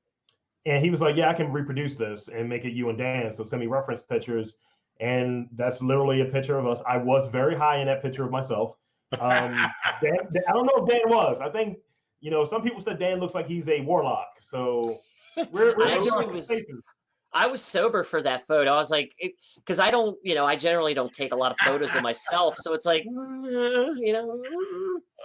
[0.65, 3.31] and he was like, yeah, I can reproduce this and make it you and Dan.
[3.31, 4.55] So send me reference pictures,
[4.99, 6.81] and that's literally a picture of us.
[6.87, 8.75] I was very high in that picture of myself.
[9.19, 9.51] Um,
[10.01, 10.17] Dan,
[10.49, 11.39] I don't know if Dan was.
[11.39, 11.77] I think
[12.19, 14.27] you know some people said Dan looks like he's a warlock.
[14.39, 14.97] So
[15.51, 16.65] we're, we're I actually was.
[17.33, 18.71] I was sober for that photo.
[18.71, 19.13] I was like,
[19.57, 22.55] because I don't, you know, I generally don't take a lot of photos of myself.
[22.57, 24.41] So it's like, mm, you know.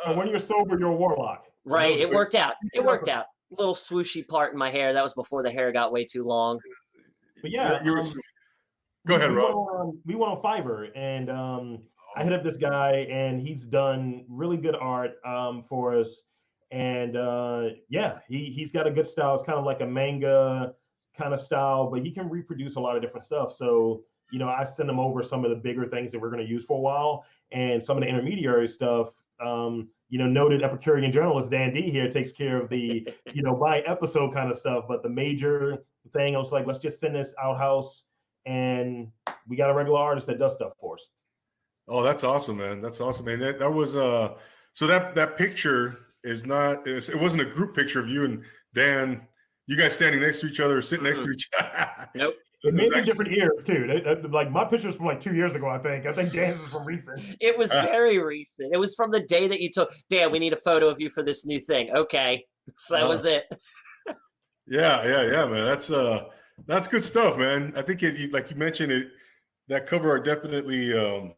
[0.05, 1.45] So when you're sober, you're a warlock.
[1.65, 1.97] Right.
[1.97, 2.55] It worked out.
[2.75, 3.27] It worked out.
[3.57, 4.93] Little swooshy part in my hair.
[4.93, 6.59] That was before the hair got way too long.
[7.41, 8.13] But yeah, You were- um,
[9.07, 9.55] go ahead, we Rob.
[9.55, 11.79] Went on, we went on Fiverr, and um,
[12.17, 16.25] I hit up this guy, and he's done really good art um, for us.
[16.73, 19.35] And uh, yeah, he he's got a good style.
[19.35, 20.75] It's kind of like a manga
[21.16, 23.53] kind of style, but he can reproduce a lot of different stuff.
[23.53, 26.45] So you know, I send him over some of the bigger things that we're going
[26.45, 29.11] to use for a while, and some of the intermediary stuff.
[29.45, 33.55] Um, you know, noted Epicurean journalist Dan D here takes care of the you know
[33.55, 34.85] by episode kind of stuff.
[34.89, 38.05] But the major thing, I was like, let's just send this outhouse
[38.47, 39.09] and
[39.47, 41.07] we got a regular artist that does stuff for us.
[41.89, 42.81] Oh, that's awesome, man.
[42.81, 43.39] That's awesome, man.
[43.41, 44.35] That, that was uh
[44.73, 48.45] so that that picture is not is, it wasn't a group picture of you and
[48.75, 49.27] Dan,
[49.66, 51.91] you guys standing next to each other, sitting next to each other.
[52.14, 52.35] Nope.
[52.64, 53.89] It may be different years too.
[53.89, 56.07] They- they- like my picture's from like two years ago, I think.
[56.07, 57.20] I think Dan's is from recent.
[57.41, 57.83] It was Uh.
[57.91, 58.73] very recent.
[58.73, 59.91] It was from the day that you took.
[60.11, 61.91] Dan, we need a photo of you for this new thing.
[61.97, 62.45] Okay.
[62.77, 63.09] So that Uh.
[63.09, 63.45] was it.
[64.68, 65.64] yeah, yeah, yeah, man.
[65.64, 66.27] That's uh
[66.66, 67.73] that's good stuff, man.
[67.77, 69.09] I think it like you mentioned it
[69.68, 71.35] that cover art definitely um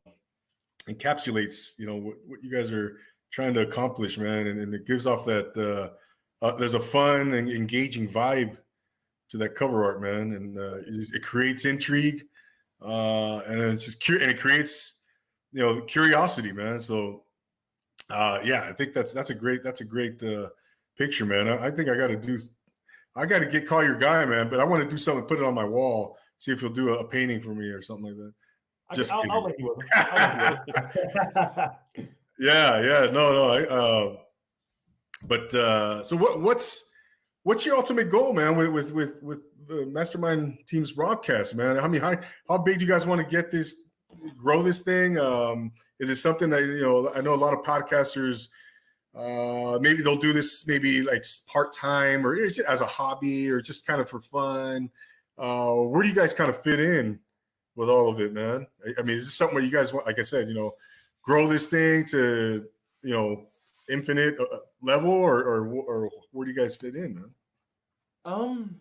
[0.89, 2.99] encapsulates, you know, what, what you guys are
[3.35, 7.35] trying to accomplish, man, and, and it gives off that uh, uh there's a fun
[7.35, 8.57] and engaging vibe
[9.29, 12.23] to that cover art, man, and uh, it, it creates intrigue,
[12.81, 15.01] uh, and it's just cu- and it creates
[15.53, 16.79] you know curiosity, man.
[16.79, 17.25] So,
[18.09, 20.51] uh, yeah, I think that's that's a great that's a great uh,
[20.97, 21.49] picture, man.
[21.49, 22.39] I, I think I got to do,
[23.17, 24.49] I got to get call your guy, man.
[24.49, 26.91] But I want to do something, put it on my wall, see if he'll do
[26.91, 28.33] a, a painting for me or something like that.
[28.91, 29.77] I, Just I'll, I'll link you.
[29.97, 30.61] I'll link
[31.97, 32.07] you.
[32.39, 33.49] Yeah, yeah, no, no.
[33.51, 34.17] I, uh,
[35.27, 36.41] but uh, so what?
[36.41, 36.91] What's
[37.45, 38.57] what's your ultimate goal, man?
[38.57, 41.79] With with with with the mastermind team's Robcast, man.
[41.79, 42.17] I mean, how
[42.49, 43.75] how big do you guys want to get this,
[44.37, 45.19] grow this thing?
[45.19, 47.11] Um, is it something that you know?
[47.15, 48.49] I know a lot of podcasters.
[49.15, 53.87] Uh, maybe they'll do this maybe like part time or as a hobby or just
[53.87, 54.91] kind of for fun.
[55.39, 57.21] Uh, where do you guys kind of fit in
[57.77, 58.67] with all of it, man?
[58.85, 60.75] I, I mean, is this something where you guys want, like I said, you know,
[61.25, 62.65] grow this thing to
[63.03, 63.47] you know
[63.91, 67.31] infinite uh, level or, or or where do you guys fit in man
[68.25, 68.77] Um,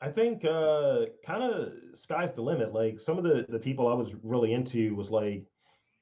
[0.00, 2.74] I think uh kind of sky's the limit.
[2.74, 5.44] Like some of the the people I was really into was like,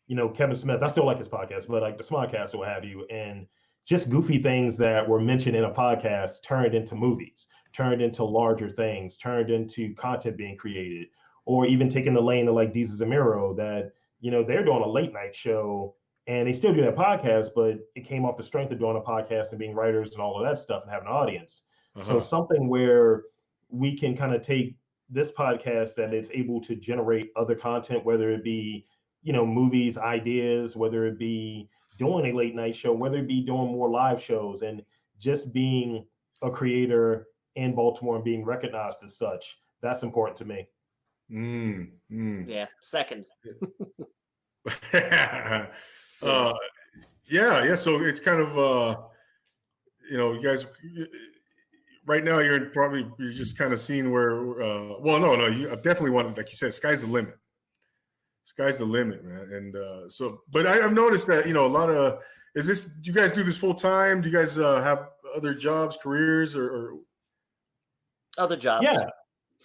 [0.08, 0.82] you know, Kevin Smith.
[0.82, 3.46] I still like his podcast, but like the Smodcast or what have you, and
[3.84, 8.70] just goofy things that were mentioned in a podcast turned into movies, turned into larger
[8.70, 11.08] things, turned into content being created,
[11.46, 14.82] or even taking the lane of like Desus and Mero that you know they're doing
[14.82, 15.94] a late night show
[16.26, 19.00] and they still do that podcast, but it came off the strength of doing a
[19.00, 21.62] podcast and being writers and all of that stuff and having an audience.
[22.00, 22.20] So Uh-huh.
[22.20, 23.24] something where
[23.68, 24.76] we can kind of take
[25.10, 28.86] this podcast that it's able to generate other content, whether it be,
[29.24, 31.68] you know, movies, ideas, whether it be
[31.98, 34.82] doing a late night show, whether it be doing more live shows and
[35.18, 36.06] just being
[36.42, 39.58] a creator in Baltimore and being recognized as such.
[39.82, 40.68] That's important to me.
[41.32, 42.48] Mm, mm.
[42.48, 42.66] Yeah.
[42.82, 43.24] Second.
[46.22, 46.54] uh
[47.26, 48.96] yeah yeah so it's kind of uh
[50.08, 50.66] you know you guys
[52.06, 55.68] right now you're probably you're just kind of seeing where uh well no no you
[55.68, 57.34] I definitely want like you said sky's the limit
[58.44, 61.68] sky's the limit man and uh so but I, i've noticed that you know a
[61.68, 62.20] lot of
[62.54, 65.54] is this do you guys do this full time do you guys uh have other
[65.54, 66.94] jobs careers or, or
[68.38, 68.86] Other jobs.
[68.90, 69.08] Yeah.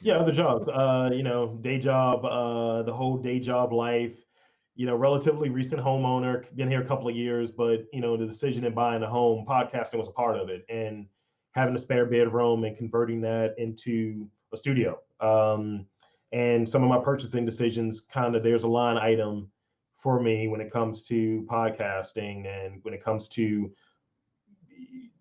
[0.01, 0.67] Yeah, other jobs.
[0.67, 4.17] Uh, you know, day job, uh, the whole day job life,
[4.75, 8.25] you know, relatively recent homeowner, been here a couple of years, but you know, the
[8.25, 10.65] decision in buying a home, podcasting was a part of it.
[10.69, 11.07] And
[11.57, 14.99] having a spare bedroom and converting that into a studio.
[15.19, 15.87] Um,
[16.31, 19.49] and some of my purchasing decisions kind of there's a line item
[19.97, 23.71] for me when it comes to podcasting and when it comes to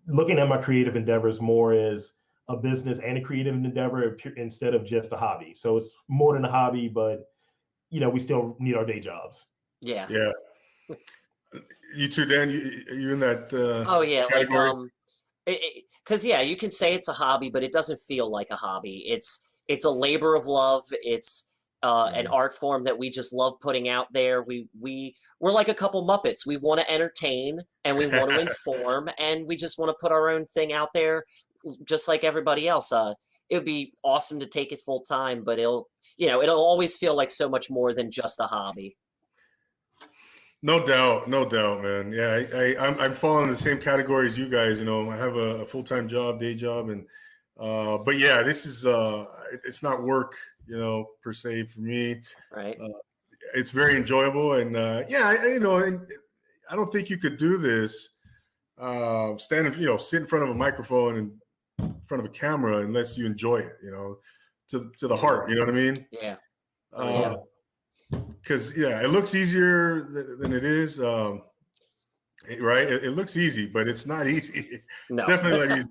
[0.07, 2.13] looking at my creative endeavors more as
[2.49, 5.53] a business and a creative endeavor instead of just a hobby.
[5.55, 7.25] So it's more than a hobby, but
[7.89, 9.47] you know, we still need our day jobs.
[9.81, 10.07] Yeah.
[10.09, 10.31] yeah
[11.95, 14.89] you too dan you, you in that uh Oh yeah, like um,
[15.45, 19.05] because yeah, you can say it's a hobby, but it doesn't feel like a hobby.
[19.07, 20.83] It's it's a labor of love.
[20.91, 21.51] It's
[21.83, 24.43] uh, an art form that we just love putting out there.
[24.43, 26.45] We we we're like a couple Muppets.
[26.45, 30.11] We want to entertain and we want to inform, and we just want to put
[30.11, 31.23] our own thing out there,
[31.83, 32.91] just like everybody else.
[32.91, 33.13] Uh,
[33.49, 36.97] it would be awesome to take it full time, but it'll you know it'll always
[36.97, 38.95] feel like so much more than just a hobby.
[40.63, 42.11] No doubt, no doubt, man.
[42.11, 44.79] Yeah, I, I I'm I'm falling in the same category as you guys.
[44.79, 47.05] You know, I have a, a full time job, day job, and
[47.59, 50.33] uh, but yeah, this is uh, it- it's not work,
[50.67, 52.21] you know, per se for me.
[52.51, 52.77] Right?
[53.55, 56.01] It's very enjoyable, and uh, yeah, I, I- you know, and
[56.69, 58.09] I don't think you could do this,
[58.79, 61.31] uh, stand, you know, sit in front of a microphone and
[61.79, 64.17] in front of a camera unless you enjoy it, you know,
[64.69, 65.49] to to the heart.
[65.49, 65.93] You know what I mean?
[66.11, 66.35] Yeah.
[66.93, 67.45] Oh,
[68.11, 68.19] yeah.
[68.41, 70.99] because yeah, it looks easier th- than it is.
[70.99, 71.43] Um,
[72.49, 72.87] it- right?
[72.87, 74.81] It, it looks easy, but it's not easy.
[75.09, 75.17] No.
[75.23, 75.87] It's definitely not easy.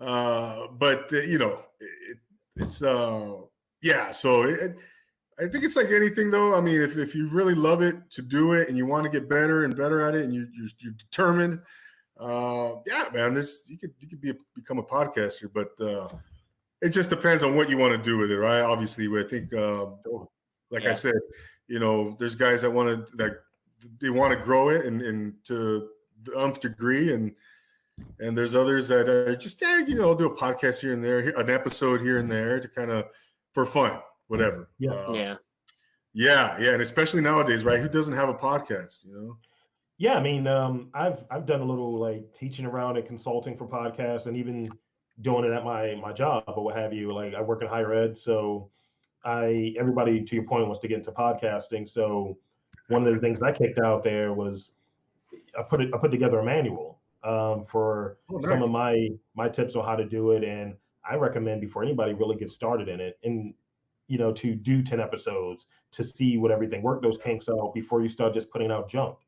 [0.00, 2.18] Uh, but uh, you know, it,
[2.56, 3.34] it's uh,
[3.82, 4.10] yeah.
[4.12, 4.76] So it, it-
[5.36, 6.54] I think it's like anything, though.
[6.54, 9.10] I mean, if, if you really love it to do it and you want to
[9.10, 11.58] get better and better at it, and you're you're, you're determined,
[12.18, 16.08] uh, yeah, man, this you could you could be a, become a podcaster, but uh,
[16.80, 18.60] it just depends on what you want to do with it, right?
[18.60, 19.98] Obviously, I think, um,
[20.70, 21.14] like I said,
[21.66, 23.40] you know, there's guys that want to that
[24.00, 25.88] they want to grow it and, and to
[26.22, 27.32] the umph degree, and
[28.20, 31.02] and there's others that are just yeah, you know, I'll do a podcast here and
[31.02, 33.06] there, an episode here and there to kind of
[33.52, 33.98] for fun,
[34.28, 34.68] whatever.
[34.78, 34.92] Yeah.
[34.92, 35.34] Uh, yeah.
[36.12, 37.80] yeah, yeah, and especially nowadays, right?
[37.80, 39.04] Who doesn't have a podcast?
[39.04, 39.36] You know.
[39.96, 43.66] Yeah, I mean, um, I've I've done a little like teaching around and consulting for
[43.66, 44.68] podcasts, and even
[45.20, 47.12] doing it at my my job or what have you.
[47.12, 48.70] Like I work in higher ed, so
[49.24, 51.88] I everybody to your point wants to get into podcasting.
[51.88, 52.38] So
[52.88, 54.72] one of the things I kicked out there was
[55.58, 59.48] I put it I put together a manual um, for Oh, some of my my
[59.48, 60.76] tips on how to do it, and
[61.08, 63.54] I recommend before anybody really gets started in it, and
[64.08, 68.02] you know, to do ten episodes to see what everything work those kinks out before
[68.02, 69.18] you start just putting out junk.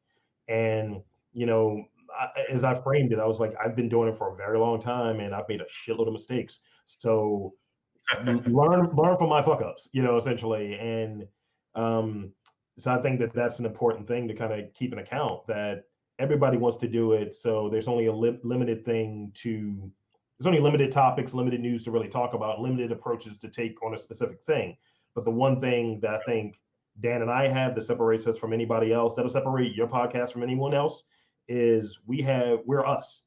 [0.49, 1.85] And you know,
[2.19, 4.59] I, as I framed it, I was like, I've been doing it for a very
[4.59, 6.61] long time, and I've made a shitload of mistakes.
[6.85, 7.55] So
[8.25, 10.75] learn learn from my fuck ups, you know, essentially.
[10.75, 11.27] And
[11.75, 12.33] um,
[12.79, 15.85] so I think that that's an important thing to kind of keep an account that
[16.19, 17.35] everybody wants to do it.
[17.35, 19.91] So there's only a li- limited thing to
[20.39, 23.95] there's only limited topics, limited news to really talk about, limited approaches to take on
[23.95, 24.77] a specific thing.
[25.15, 26.61] But the one thing that I think
[27.01, 30.43] Dan and I have that separates us from anybody else, that'll separate your podcast from
[30.43, 31.05] anyone else,
[31.49, 33.23] is we have we're us,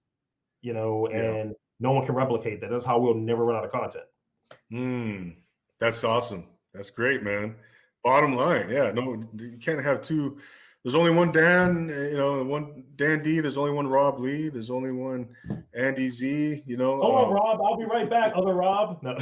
[0.62, 1.36] you know, Yeah.
[1.36, 2.70] and no one can replicate that.
[2.70, 4.06] That's how we'll never run out of content.
[4.72, 5.36] Mm,
[5.80, 6.48] that's awesome.
[6.74, 7.56] That's great, man.
[8.04, 10.38] Bottom line, yeah, no, you can't have two.
[10.84, 13.42] There's only one Dan, you know, one Dan D.
[13.42, 14.48] There's only one Rob Lee.
[14.48, 15.28] There's only one
[15.76, 16.64] Andy Z.
[16.66, 17.62] You know, Hold on, um, Rob.
[17.62, 18.32] I'll be right back.
[18.36, 19.04] Other Rob.
[19.04, 19.18] No.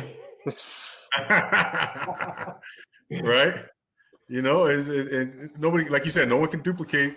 [3.24, 3.56] right?
[4.30, 7.16] You know, is it, it, nobody, like you said, no one can duplicate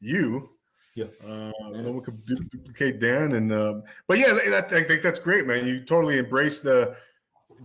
[0.00, 0.50] you.
[0.96, 1.06] Yeah.
[1.24, 5.20] Uh, no one can du- duplicate Dan, and um, but yeah, that, I think that's
[5.20, 5.64] great, man.
[5.64, 6.96] You totally embrace the.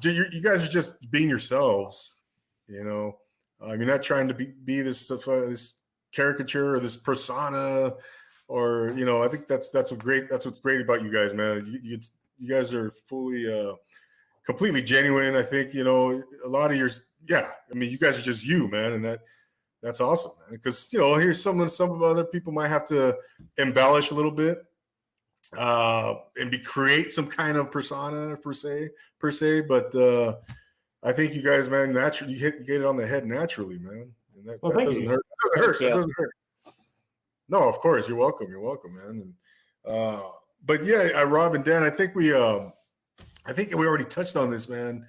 [0.03, 2.15] You, you guys are just being yourselves.
[2.67, 3.17] You know,
[3.61, 5.81] um, you're not trying to be be this uh, this
[6.11, 7.93] caricature or this persona,
[8.47, 9.23] or you know.
[9.23, 10.29] I think that's that's what great.
[10.29, 11.65] That's what's great about you guys, man.
[11.65, 11.99] You you,
[12.37, 13.51] you guys are fully.
[13.51, 13.73] Uh,
[14.45, 15.35] completely genuine.
[15.35, 16.91] I think you know a lot of your
[17.27, 17.49] yeah.
[17.69, 19.21] I mean, you guys are just you, man, and that
[19.81, 20.31] that's awesome.
[20.41, 20.57] Man.
[20.57, 23.15] Because you know, here's some some other people might have to
[23.57, 24.63] embellish a little bit
[25.57, 29.61] uh, and be create some kind of persona per se per se.
[29.61, 30.35] But uh,
[31.03, 33.79] I think you guys, man, naturally you hit you get it on the head naturally,
[33.79, 34.11] man.
[34.37, 35.09] And that, Well, that thank doesn't you.
[35.09, 35.25] hurt.
[35.55, 35.79] That doesn't hurt.
[35.79, 36.31] That doesn't hurt.
[37.47, 38.49] No, of course you're welcome.
[38.49, 39.09] You're welcome, man.
[39.09, 39.33] And
[39.85, 40.21] uh,
[40.65, 42.33] but yeah, uh, Rob and Dan, I think we.
[42.33, 42.71] Um,
[43.47, 45.07] I think we already touched on this, man.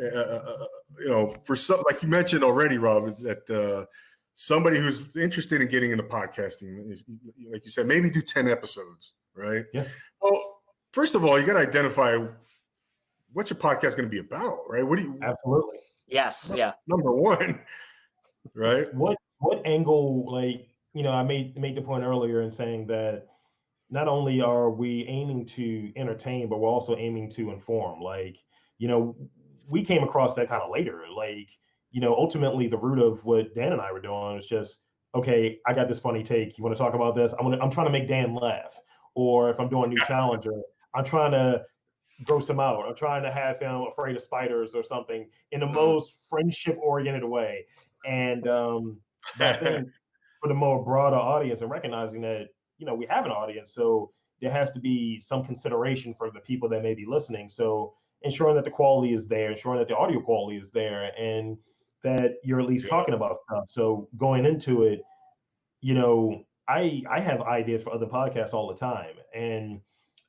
[0.00, 0.66] Uh, uh,
[0.98, 3.86] you know, for some, like you mentioned already, Rob, that uh,
[4.34, 6.98] somebody who's interested in getting into podcasting,
[7.50, 9.64] like you said, maybe do 10 episodes, right?
[9.72, 9.84] Yeah.
[10.20, 10.60] Well,
[10.92, 12.18] first of all, you got to identify
[13.32, 14.86] what's your podcast going to be about, right?
[14.86, 15.78] What do you, Absolutely.
[16.08, 16.52] Yes.
[16.54, 16.72] Yeah.
[16.86, 17.60] number one,
[18.54, 18.92] right?
[18.94, 23.26] What what angle like you know I made made the point earlier in saying that
[23.90, 28.00] not only are we aiming to entertain, but we're also aiming to inform.
[28.00, 28.36] Like
[28.78, 29.16] you know
[29.68, 31.02] we came across that kind of later.
[31.14, 31.48] Like
[31.90, 34.80] you know ultimately the root of what Dan and I were doing was just
[35.14, 35.58] okay.
[35.66, 36.58] I got this funny take.
[36.58, 37.32] You want to talk about this?
[37.32, 38.78] I'm gonna I'm trying to make Dan laugh.
[39.14, 40.52] Or if I'm doing new challenger,
[40.94, 41.62] I'm trying to
[42.24, 42.84] gross him out.
[42.86, 47.24] I'm trying to have him afraid of spiders or something in the most friendship oriented
[47.24, 47.66] way.
[48.06, 48.98] And um,
[49.40, 49.88] I think
[50.40, 52.48] for the more broader audience and recognizing that
[52.78, 54.10] you know we have an audience, so
[54.40, 57.48] there has to be some consideration for the people that may be listening.
[57.48, 57.94] So
[58.24, 61.56] ensuring that the quality is there, ensuring that the audio quality is there, and
[62.02, 63.64] that you're at least talking about stuff.
[63.68, 65.00] So going into it,
[65.80, 69.80] you know, I I have ideas for other podcasts all the time, and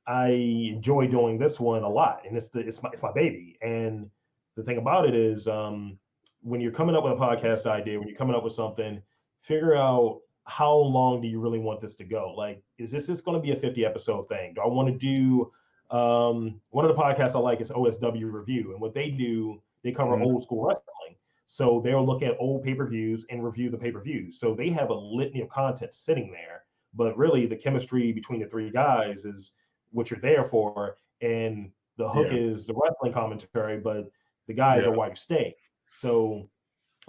[0.07, 2.21] I enjoy doing this one a lot.
[2.27, 3.57] And it's the it's my it's my baby.
[3.61, 4.09] And
[4.55, 5.97] the thing about it is, um,
[6.41, 9.01] when you're coming up with a podcast idea, when you're coming up with something,
[9.41, 12.33] figure out how long do you really want this to go?
[12.37, 14.53] Like, is this just going to be a 50 episode thing?
[14.53, 15.51] Do I want to do
[15.91, 19.91] um, one of the podcasts I like is OSW Review, and what they do, they
[19.91, 20.23] cover mm-hmm.
[20.23, 21.15] old school wrestling.
[21.47, 24.39] So they'll look at old pay per views and review the pay per views.
[24.39, 26.63] So they have a litany of content sitting there,
[26.93, 29.53] but really the chemistry between the three guys is
[29.91, 32.39] what you're there for, and the hook yeah.
[32.39, 34.11] is the wrestling commentary, but
[34.47, 34.89] the guys yeah.
[34.89, 35.55] are why you stay.
[35.91, 36.49] So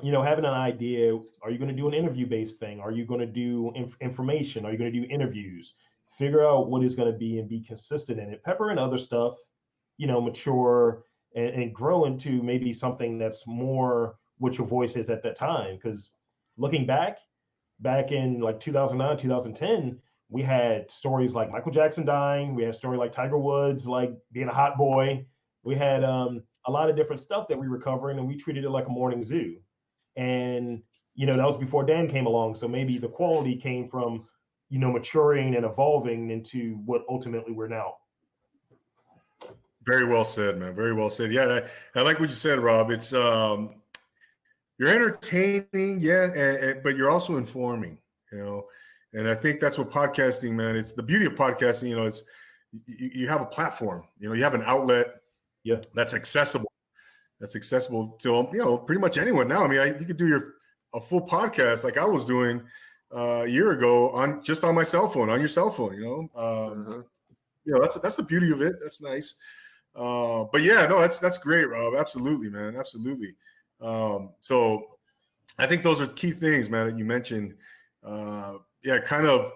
[0.03, 2.81] you know, having an idea, are you going to do an interview based thing?
[2.81, 4.67] Are you going to do inf- information?
[4.67, 5.75] Are you going to do interviews?
[6.19, 8.43] Figure out what is going to be and be consistent in it.
[8.43, 9.35] Pepper and other stuff,
[9.99, 11.05] you know, mature
[11.35, 15.77] and, and grow into maybe something that's more what your voice is at that time.
[15.77, 16.11] Because
[16.57, 17.19] looking back,
[17.81, 19.99] back in like 2009, 2010,
[20.29, 22.55] we had stories like Michael Jackson dying.
[22.55, 25.25] We had a story like Tiger Woods, like being a hot boy.
[25.63, 28.65] We had um, a lot of different stuff that we were covering, and we treated
[28.65, 29.57] it like a morning zoo
[30.17, 30.83] and
[31.15, 32.55] you know that was before Dan came along.
[32.55, 34.27] So maybe the quality came from
[34.69, 37.95] you know maturing and evolving into what ultimately we're now.
[39.85, 40.75] Very well said, man.
[40.75, 41.33] Very well said.
[41.33, 41.61] Yeah,
[41.95, 42.91] I, I like what you said, Rob.
[42.91, 43.77] It's um,
[44.79, 47.99] you're entertaining, yeah, and, and, but you're also informing.
[48.33, 48.65] You know,
[49.13, 50.75] and I think that's what podcasting, man.
[50.75, 51.89] It's the beauty of podcasting.
[51.89, 52.25] You know, it's
[52.87, 54.03] you, you have a platform.
[54.19, 55.07] You know, you have an outlet.
[55.63, 56.71] Yeah, that's accessible
[57.41, 59.65] that's accessible to you know pretty much anyone now.
[59.65, 60.55] I mean, I, you could do your
[60.95, 62.63] a full podcast like I was doing
[63.17, 65.95] uh, a year ago on just on my cell phone, on your cell phone.
[65.95, 67.01] You know, um, mm-hmm.
[67.65, 68.77] you know that's that's the beauty of it.
[68.83, 69.37] That's nice.
[69.95, 71.95] Uh, but yeah, no, that's that's great, Rob.
[71.97, 72.77] Absolutely, man.
[72.77, 73.35] Absolutely.
[73.81, 74.99] Um, so
[75.59, 77.55] I think those are key things, man, that you mentioned.
[78.05, 79.53] Uh, yeah, kind of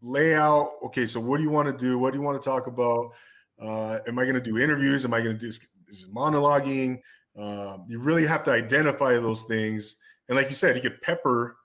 [0.00, 0.72] lay out.
[0.84, 1.98] Okay, so what do you want to do?
[1.98, 3.12] What do you want to talk about?
[3.60, 5.04] Uh, am I going to do interviews?
[5.04, 7.00] Am I going to do is monologuing.
[7.38, 9.96] Um, you really have to identify those things.
[10.28, 11.56] And like you said, you get pepper.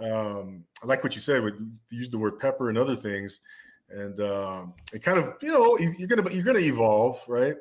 [0.00, 1.42] Um, I like what you said.
[1.42, 1.54] With
[1.90, 3.40] use the word pepper and other things,
[3.90, 7.56] and um, it kind of you know you're gonna you're gonna evolve, right?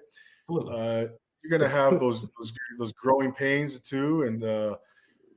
[0.49, 1.05] Uh,
[1.43, 4.75] you're gonna have those those those growing pains too, and uh,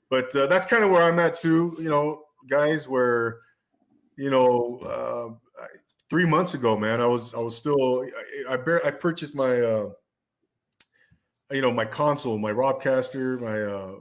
[0.09, 1.77] but uh, that's kind of where I'm at too.
[1.79, 3.39] You know, guys, where
[4.17, 4.79] you know
[5.59, 5.65] uh,
[6.11, 8.05] three months ago, man, I was I was still
[8.49, 9.91] I I, I purchased my uh,
[11.51, 13.95] you know, my console, my Robcaster, my uh,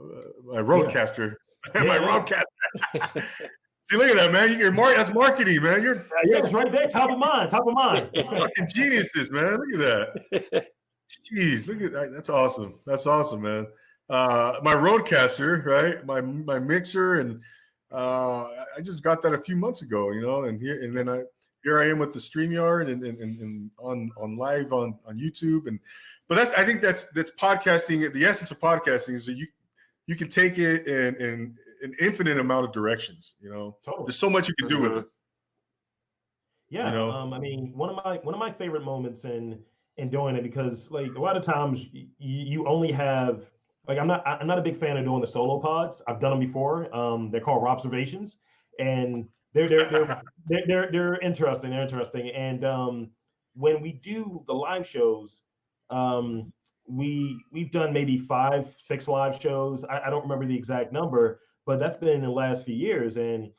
[0.44, 1.34] my Rodecaster, yeah.
[1.74, 1.98] my yeah.
[1.98, 3.24] Robcaster.
[3.84, 4.56] See, look at that, man.
[4.58, 5.82] You're mar- that's marketing, man.
[5.82, 8.08] You're yeah, it's right there, top of mind, top of mind.
[8.14, 9.58] Fucking geniuses, man.
[9.58, 10.66] Look at that.
[11.32, 12.12] Jeez, look at that.
[12.12, 12.74] That's awesome.
[12.86, 13.66] That's awesome, man.
[14.08, 16.06] Uh, my Rodecaster, right?
[16.06, 17.40] My my mixer, and
[17.90, 20.44] uh, I just got that a few months ago, you know.
[20.44, 21.22] And here, and then I
[21.64, 25.18] here I am with the Streamyard and and, and, and on on live on on
[25.18, 25.80] YouTube, and
[26.28, 28.12] but that's I think that's that's podcasting.
[28.12, 29.46] The essence of podcasting is that you
[30.06, 33.36] you can take it in, in an infinite amount of directions.
[33.40, 34.06] You know, totally.
[34.06, 35.06] there's so much you can do with it.
[36.68, 37.10] Yeah, you know?
[37.10, 39.58] um, I mean, one of my one of my favorite moments in
[39.96, 43.42] in doing it because like a lot of times you, you only have
[43.88, 46.00] like I'm not I'm not a big fan of doing the solo pods.
[46.06, 46.94] I've done them before.
[46.94, 48.38] Um, they're called observations,
[48.78, 51.70] and they're they're they're, they're they're they're interesting.
[51.70, 53.10] They're interesting, and um,
[53.54, 55.42] when we do the live shows,
[55.90, 56.52] um,
[56.90, 59.84] we we've done maybe five, six live shows.
[59.84, 63.16] I, I, don't remember the exact number, but that's been in the last few years.
[63.16, 63.50] And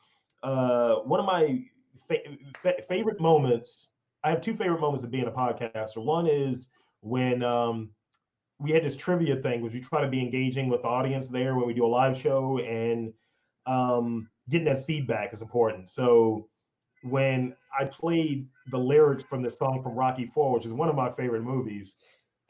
[0.42, 1.64] uh, one of my
[2.08, 3.90] fa- fa- favorite moments,
[4.22, 6.04] I have two favorite moments of being a podcaster.
[6.04, 6.68] One is
[7.00, 7.90] when um,
[8.58, 11.54] we had this trivia thing, which we try to be engaging with the audience there
[11.56, 13.12] when we do a live show, and
[13.66, 15.88] um, getting that feedback is important.
[15.88, 16.48] So
[17.02, 20.94] when I played the lyrics from the song from Rocky Four, which is one of
[20.94, 21.96] my favorite movies,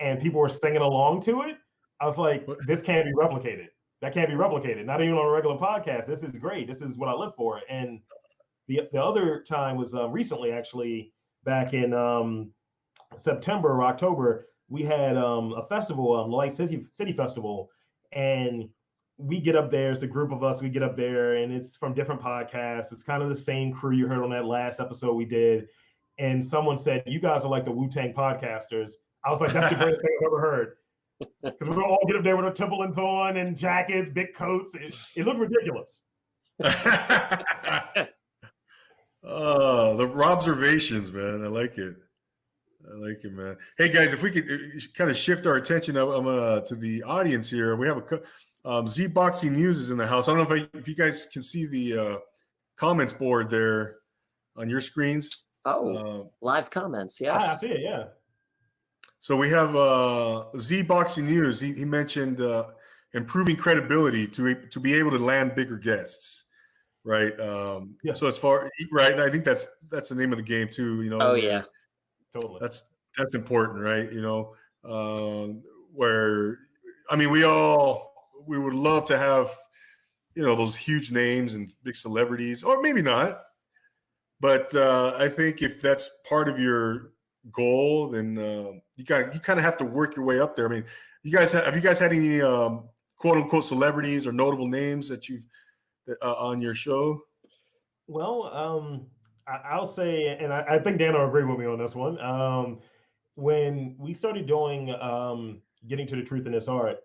[0.01, 1.57] and people were singing along to it,
[2.01, 3.69] I was like, this can't be replicated.
[4.01, 4.85] That can't be replicated.
[4.85, 6.07] Not even on a regular podcast.
[6.07, 6.67] This is great.
[6.67, 7.61] This is what I live for.
[7.69, 8.01] And
[8.67, 11.13] the the other time was um, recently, actually,
[11.45, 12.51] back in um,
[13.17, 17.71] September or October, we had um, a festival, um, Light City City Festival,
[18.13, 18.69] and
[19.19, 19.93] we get up there.
[19.93, 20.61] It's a group of us.
[20.61, 22.93] We get up there, and it's from different podcasts.
[22.93, 25.69] It's kind of the same crew you heard on that last episode we did.
[26.19, 28.93] And someone said, "You guys are like the Wu Tang podcasters."
[29.25, 30.73] I was like, that's the greatest thing I've ever heard.
[31.41, 34.75] Because we all get up there with our Timberlands on and jackets, big coats.
[34.75, 36.03] It, it looked ridiculous.
[39.23, 41.45] oh, the observations, man.
[41.45, 41.95] I like it.
[42.91, 43.57] I like it, man.
[43.79, 47.05] Hey guys, if we could uh, kind of shift our attention um, uh, to the
[47.05, 48.21] audience here, we have a
[48.65, 50.29] Um, Z Boxing News is in the house.
[50.29, 52.19] I don't know if, I, if you guys can see the uh,
[52.77, 53.99] comments board there
[54.57, 55.31] on your screens.
[55.65, 57.23] Oh, Uh, live comments.
[57.29, 57.81] Ah, I see it.
[57.81, 58.05] Yeah.
[59.23, 61.61] So we have uh, Z Boxing News.
[61.61, 62.67] He, he mentioned uh,
[63.15, 66.45] improving credibility to to be able to land bigger guests,
[67.05, 67.39] right?
[67.39, 68.15] Um, Yeah.
[68.15, 71.03] So as far right, I think that's that's the name of the game too.
[71.03, 71.19] You know.
[71.21, 71.63] Oh yeah.
[72.35, 72.59] Totally.
[72.61, 74.55] that's that's important right you know
[74.85, 75.63] um
[75.93, 76.59] where
[77.11, 78.11] i mean we all
[78.47, 79.51] we would love to have
[80.35, 83.43] you know those huge names and big celebrities or maybe not
[84.41, 87.12] but uh i think if that's part of your
[87.51, 90.67] goal and uh, you got you kind of have to work your way up there
[90.67, 90.85] i mean
[91.25, 92.85] you guys have, have you guys had any um
[93.17, 95.45] quote unquote celebrities or notable names that you've
[96.23, 97.23] uh, on your show
[98.09, 99.07] Well, um,
[99.47, 102.21] I, I'll say, and I, I think Dan will agree with me on this one.
[102.21, 102.81] Um,
[103.37, 106.99] when we started doing um, getting to the truth in this art,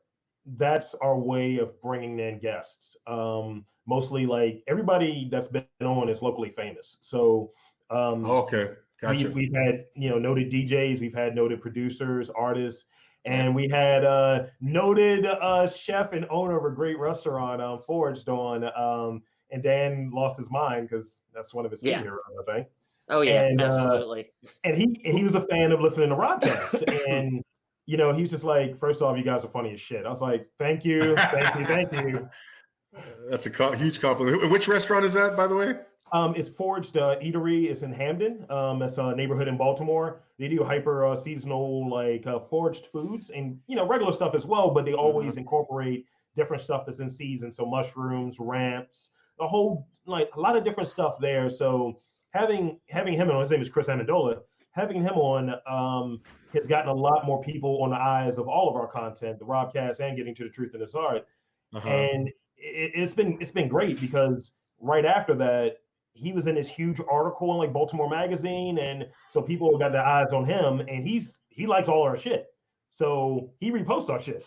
[0.57, 2.97] that's our way of bringing in guests.
[3.05, 6.97] Um, mostly, like everybody that's been on is locally famous.
[7.01, 7.51] So
[7.89, 8.71] um, okay
[9.01, 12.85] gotcha we, we've had you know noted DJs, we've had noted producers, artists,
[13.25, 18.29] and we had uh, noted uh, chef and owner of a great restaurant, um, Forged,
[18.29, 18.63] on.
[18.75, 19.21] Um,
[19.51, 22.01] and Dan lost his mind because that's one of his Yeah.
[22.01, 22.67] favorite, I think.
[23.09, 23.43] Oh yeah.
[23.43, 24.31] And, uh, absolutely.
[24.65, 27.41] And he and he was a fan of listening to Robcast, and
[27.85, 30.05] you know he was just like, first off, you guys are funny as shit.
[30.05, 32.29] I was like, thank you, thank you, thank you.
[33.29, 35.75] that's a co- huge compliment which restaurant is that by the way
[36.11, 37.69] Um, it's Forged uh, Eatery.
[37.69, 38.45] It's in Hampden.
[38.49, 40.21] Um, it's a neighborhood in Baltimore.
[40.39, 44.45] They do hyper uh, seasonal like uh, foraged foods and you know regular stuff as
[44.45, 46.05] well, but they always incorporate
[46.35, 47.51] different stuff that's in season.
[47.51, 51.49] So mushrooms, ramps, a whole like a lot of different stuff there.
[51.49, 51.99] So
[52.31, 54.39] having having him on, his name is Chris Amendola.
[54.71, 56.21] Having him on um,
[56.53, 59.45] has gotten a lot more people on the eyes of all of our content, the
[59.45, 61.25] Robcast and getting to the truth in this art
[61.73, 61.89] uh-huh.
[61.89, 65.77] and it, it's been it's been great because right after that
[66.17, 70.05] he was in this huge article in like Baltimore Magazine, and so people got their
[70.05, 72.47] eyes on him, and he's he likes all our shit,
[72.89, 74.45] so he reposts our shit,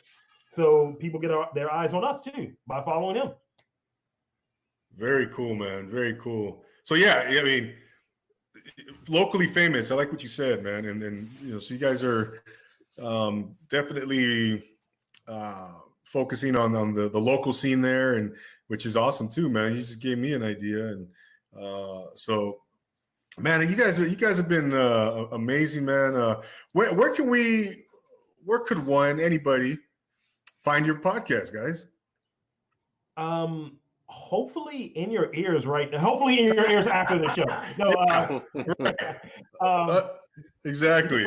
[0.51, 3.31] so people get our, their eyes on us too by following him.
[4.97, 5.89] Very cool, man.
[5.89, 6.65] Very cool.
[6.85, 7.73] So yeah, I mean,
[9.09, 9.91] locally famous.
[9.91, 10.85] I like what you said, man.
[10.85, 12.43] And and you know, so you guys are
[13.01, 14.65] um, definitely
[15.29, 15.69] uh,
[16.05, 18.35] focusing on on the the local scene there, and
[18.67, 19.73] which is awesome too, man.
[19.73, 21.07] You just gave me an idea, and
[22.15, 22.59] so.
[23.39, 26.17] Man, you guys are you guys have been uh, amazing, man.
[26.17, 26.43] Uh,
[26.73, 27.85] where where can we,
[28.45, 29.79] where could one anybody
[30.65, 31.87] find your podcast, guys?
[33.17, 33.79] Um,
[34.11, 35.99] hopefully in your ears right now.
[36.01, 37.45] Hopefully in your ears after the show.
[37.79, 38.41] No, uh,
[39.65, 40.03] um, Uh,
[40.65, 41.27] exactly.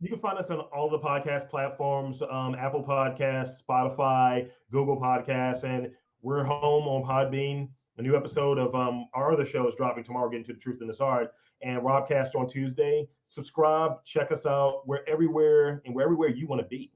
[0.00, 5.62] You can find us on all the podcast platforms um, Apple Podcasts, Spotify, Google Podcasts,
[5.62, 5.90] and
[6.22, 7.68] we're home on Podbean.
[7.98, 10.80] A new episode of um, our other show is dropping tomorrow, Getting to the Truth
[10.80, 13.06] in this Art, and Robcast on Tuesday.
[13.28, 14.86] Subscribe, check us out.
[14.86, 16.90] We're everywhere and we're everywhere you want to be.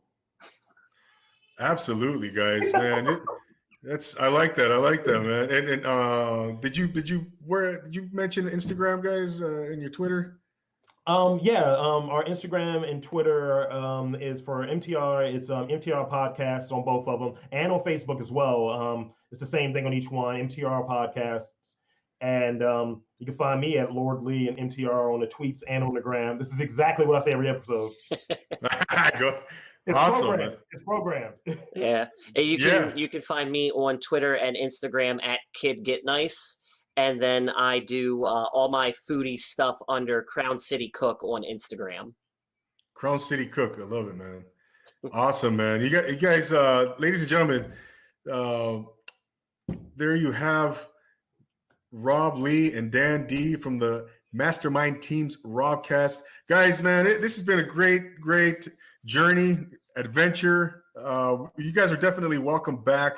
[1.61, 3.07] Absolutely, guys, man.
[3.07, 3.21] It,
[3.83, 4.73] that's I like that.
[4.73, 5.51] I like that, man.
[5.51, 9.81] And, and uh, did you did you where did you mention Instagram, guys, uh, in
[9.81, 10.39] your Twitter?
[11.07, 15.33] Um, yeah, um, our Instagram and Twitter um, is for MTR.
[15.33, 18.69] It's um, MTR Podcasts on both of them, and on Facebook as well.
[18.71, 21.75] Um, it's the same thing on each one, MTR Podcasts.
[22.23, 25.85] And um, you can find me at Lord Lee and MTR on the tweets and
[25.85, 26.39] on the gram.
[26.39, 27.93] This is exactly what I say every episode.
[29.19, 29.39] Go.
[29.87, 30.53] It's Awesome, programmed.
[30.53, 30.61] man.
[30.73, 31.35] It's programmed.
[31.77, 32.07] Yeah.
[32.35, 32.95] And you can Yeah.
[32.97, 36.63] you can find me on Twitter and Instagram at Kid Get Nice.
[36.97, 42.15] And then I do uh, all my foodie stuff under Crown City Cook on Instagram.
[42.95, 43.77] Crown City Cook.
[43.79, 44.45] I love it, man.
[45.13, 45.83] Awesome, man.
[45.83, 47.71] You got you guys, uh, ladies and gentlemen.
[48.31, 48.79] Uh,
[49.97, 50.89] there you have
[51.93, 56.23] Rob Lee and Dan D from the Mastermind Teams Robcast.
[56.49, 58.69] Guys, man, it, this has been a great, great
[59.05, 59.59] journey,
[59.97, 60.85] adventure.
[60.99, 63.17] Uh, you guys are definitely welcome back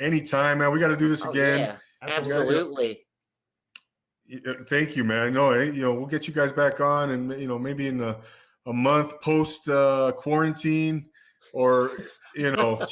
[0.00, 0.72] anytime, man.
[0.72, 1.60] We got to do this Oh, again.
[1.60, 3.00] yeah, Absolutely.
[4.32, 4.50] Absolutely.
[4.52, 5.34] Y- uh, Thank you, man.
[5.34, 8.00] No, eh, you know, we'll get you guys back on, and you know, maybe in
[8.00, 8.16] a,
[8.66, 11.08] a month post uh, quarantine,
[11.52, 11.90] or
[12.34, 12.86] you know, uh,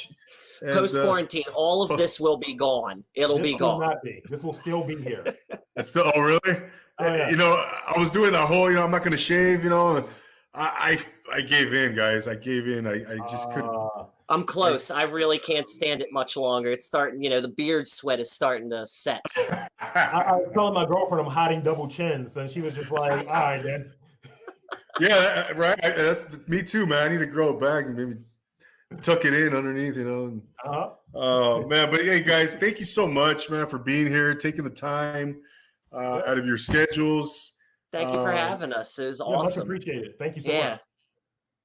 [0.74, 3.04] Post quarantine, all of this will be gone.
[3.14, 3.80] It'll This be will gone.
[3.80, 4.20] not be.
[4.28, 5.24] This will still be here.
[5.76, 6.40] It's still, oh, really?
[6.98, 7.30] Oh, yeah.
[7.30, 9.70] You know, I was doing the whole, you know, I'm not going to shave, you
[9.70, 10.04] know.
[10.52, 10.98] I,
[11.30, 12.26] I, I gave in, guys.
[12.26, 12.84] I gave in.
[12.84, 13.70] I, I just couldn't.
[14.28, 14.90] Uh, I'm close.
[14.90, 16.70] I really can't stand it much longer.
[16.70, 19.24] It's starting, you know, the beard sweat is starting to set.
[19.80, 23.26] I, I was telling my girlfriend I'm hiding double chins, and she was just like,
[23.26, 23.92] "All right, then."
[25.00, 25.78] yeah, right.
[25.80, 27.04] That's me too, man.
[27.04, 28.16] I need to grow it back and maybe
[29.02, 30.42] tuck it in underneath, you know.
[30.64, 30.90] Uh-huh.
[31.14, 34.70] Oh man, but hey guys, thank you so much, man, for being here, taking the
[34.70, 35.40] time
[35.92, 37.54] uh, out of your schedules.
[37.92, 38.98] Thank you for Um, having us.
[38.98, 39.62] It was Yeah, much awesome.
[39.62, 40.18] appreciated.
[40.18, 40.70] Thank you so Yeah.
[40.70, 40.80] much.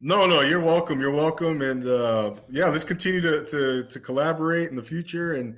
[0.06, 0.99] No, no, you're welcome.
[0.99, 5.56] You're welcome, and uh, yeah, let's continue to, to to collaborate in the future and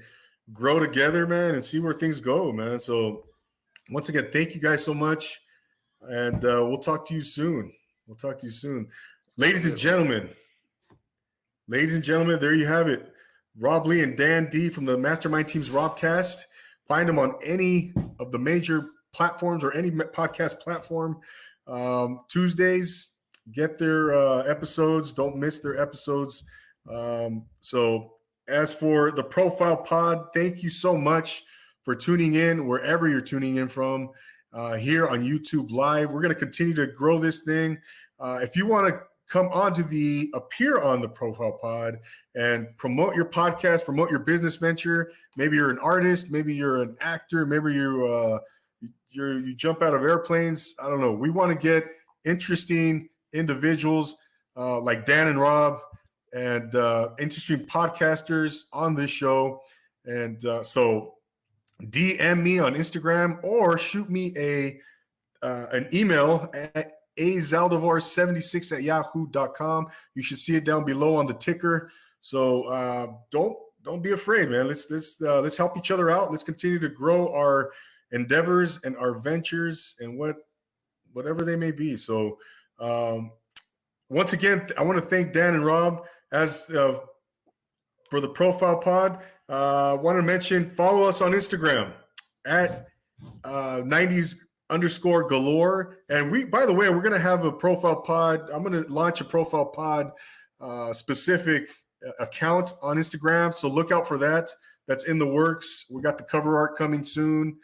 [0.53, 2.77] grow together, man, and see where things go, man.
[2.77, 3.25] So,
[3.89, 5.41] once again, thank you guys so much,
[6.03, 7.73] and uh, we'll talk to you soon.
[8.05, 8.87] We'll talk to you soon,
[9.35, 10.29] ladies and gentlemen.
[11.67, 13.11] Ladies and gentlemen, there you have it.
[13.57, 16.43] Rob Lee and Dan D from the Mastermind Teams Robcast.
[16.87, 21.17] Find them on any of the major platforms or any podcast platform.
[21.65, 23.14] Um, Tuesdays,
[23.53, 25.13] get their uh, episodes.
[25.13, 26.43] Don't miss their episodes.
[26.91, 28.13] Um, so,
[28.47, 31.43] as for the Profile Pod, thank you so much
[31.83, 34.09] for tuning in wherever you're tuning in from
[34.53, 36.11] uh, here on YouTube Live.
[36.11, 37.77] We're going to continue to grow this thing.
[38.19, 41.97] Uh, if you want to come onto the appear on the Profile Pod
[42.35, 46.95] and promote your podcast, promote your business venture, maybe you're an artist, maybe you're an
[47.01, 48.39] actor, maybe you uh,
[49.09, 50.75] you jump out of airplanes.
[50.81, 51.13] I don't know.
[51.13, 51.85] We want to get
[52.25, 54.15] interesting individuals
[54.57, 55.79] uh, like Dan and Rob
[56.33, 59.61] and uh, interesting podcasters on this show.
[60.05, 61.15] And uh, so
[61.83, 64.79] DM me on Instagram or shoot me a
[65.41, 69.87] uh, an email at azaldivar76 at yahoo.com.
[70.15, 71.91] You should see it down below on the ticker.
[72.19, 74.67] So uh, don't don't be afraid, man.
[74.67, 76.31] Let's let's uh, let's help each other out.
[76.31, 77.71] Let's continue to grow our
[78.11, 80.37] endeavors and our ventures and what
[81.13, 81.95] whatever they may be.
[81.95, 82.37] So
[82.79, 83.31] um,
[84.09, 86.99] once again, I want to thank Dan and Rob as uh,
[88.09, 89.23] for the profile pod.
[89.47, 91.93] Uh, want to mention follow us on Instagram
[92.45, 92.87] at
[93.43, 94.35] uh, 90s
[94.69, 95.97] underscore galore.
[96.09, 98.49] And we, by the way, we're going to have a profile pod.
[98.51, 100.11] I'm going to launch a profile pod
[100.59, 101.69] uh, specific
[102.05, 103.55] uh, account on Instagram.
[103.55, 104.49] So look out for that.
[104.87, 105.85] That's in the works.
[105.91, 107.57] We got the cover art coming soon.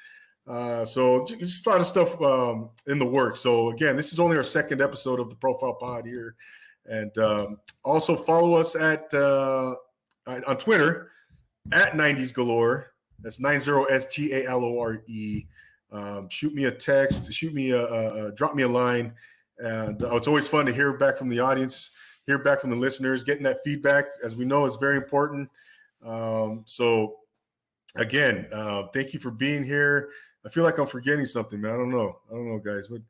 [0.47, 3.37] Uh, so just a lot of stuff um, in the work.
[3.37, 6.35] So again, this is only our second episode of the Profile Pod here,
[6.85, 9.75] and um, also follow us at uh,
[10.25, 11.11] on Twitter
[11.71, 12.93] at 90s Galore.
[13.19, 15.45] That's 90 S G A L O R E.
[15.91, 19.13] Um, shoot me a text, shoot me a, a, a drop me a line,
[19.59, 21.91] and uh, it's always fun to hear back from the audience,
[22.25, 25.49] hear back from the listeners, getting that feedback, as we know, is very important.
[26.03, 27.17] Um, so
[27.95, 30.09] again, uh, thank you for being here.
[30.45, 31.73] I feel like I'm forgetting something, man.
[31.73, 32.17] I don't know.
[32.29, 32.87] I don't know, guys.
[32.87, 33.01] But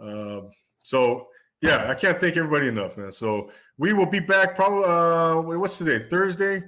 [0.00, 0.50] um,
[0.82, 1.28] so
[1.60, 3.10] yeah, I can't thank everybody enough, man.
[3.12, 4.84] So we will be back probably.
[4.86, 6.04] Uh, what's today?
[6.08, 6.62] Thursday.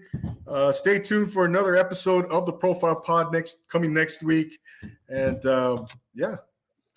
[0.47, 4.59] Uh, stay tuned for another episode of the Profile Pod next coming next week.
[5.09, 6.37] And um, yeah,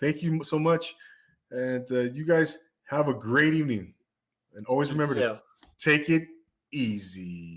[0.00, 0.96] thank you so much.
[1.50, 3.94] And uh, you guys have a great evening.
[4.56, 5.40] And always remember to
[5.78, 6.26] take it
[6.72, 7.52] easy.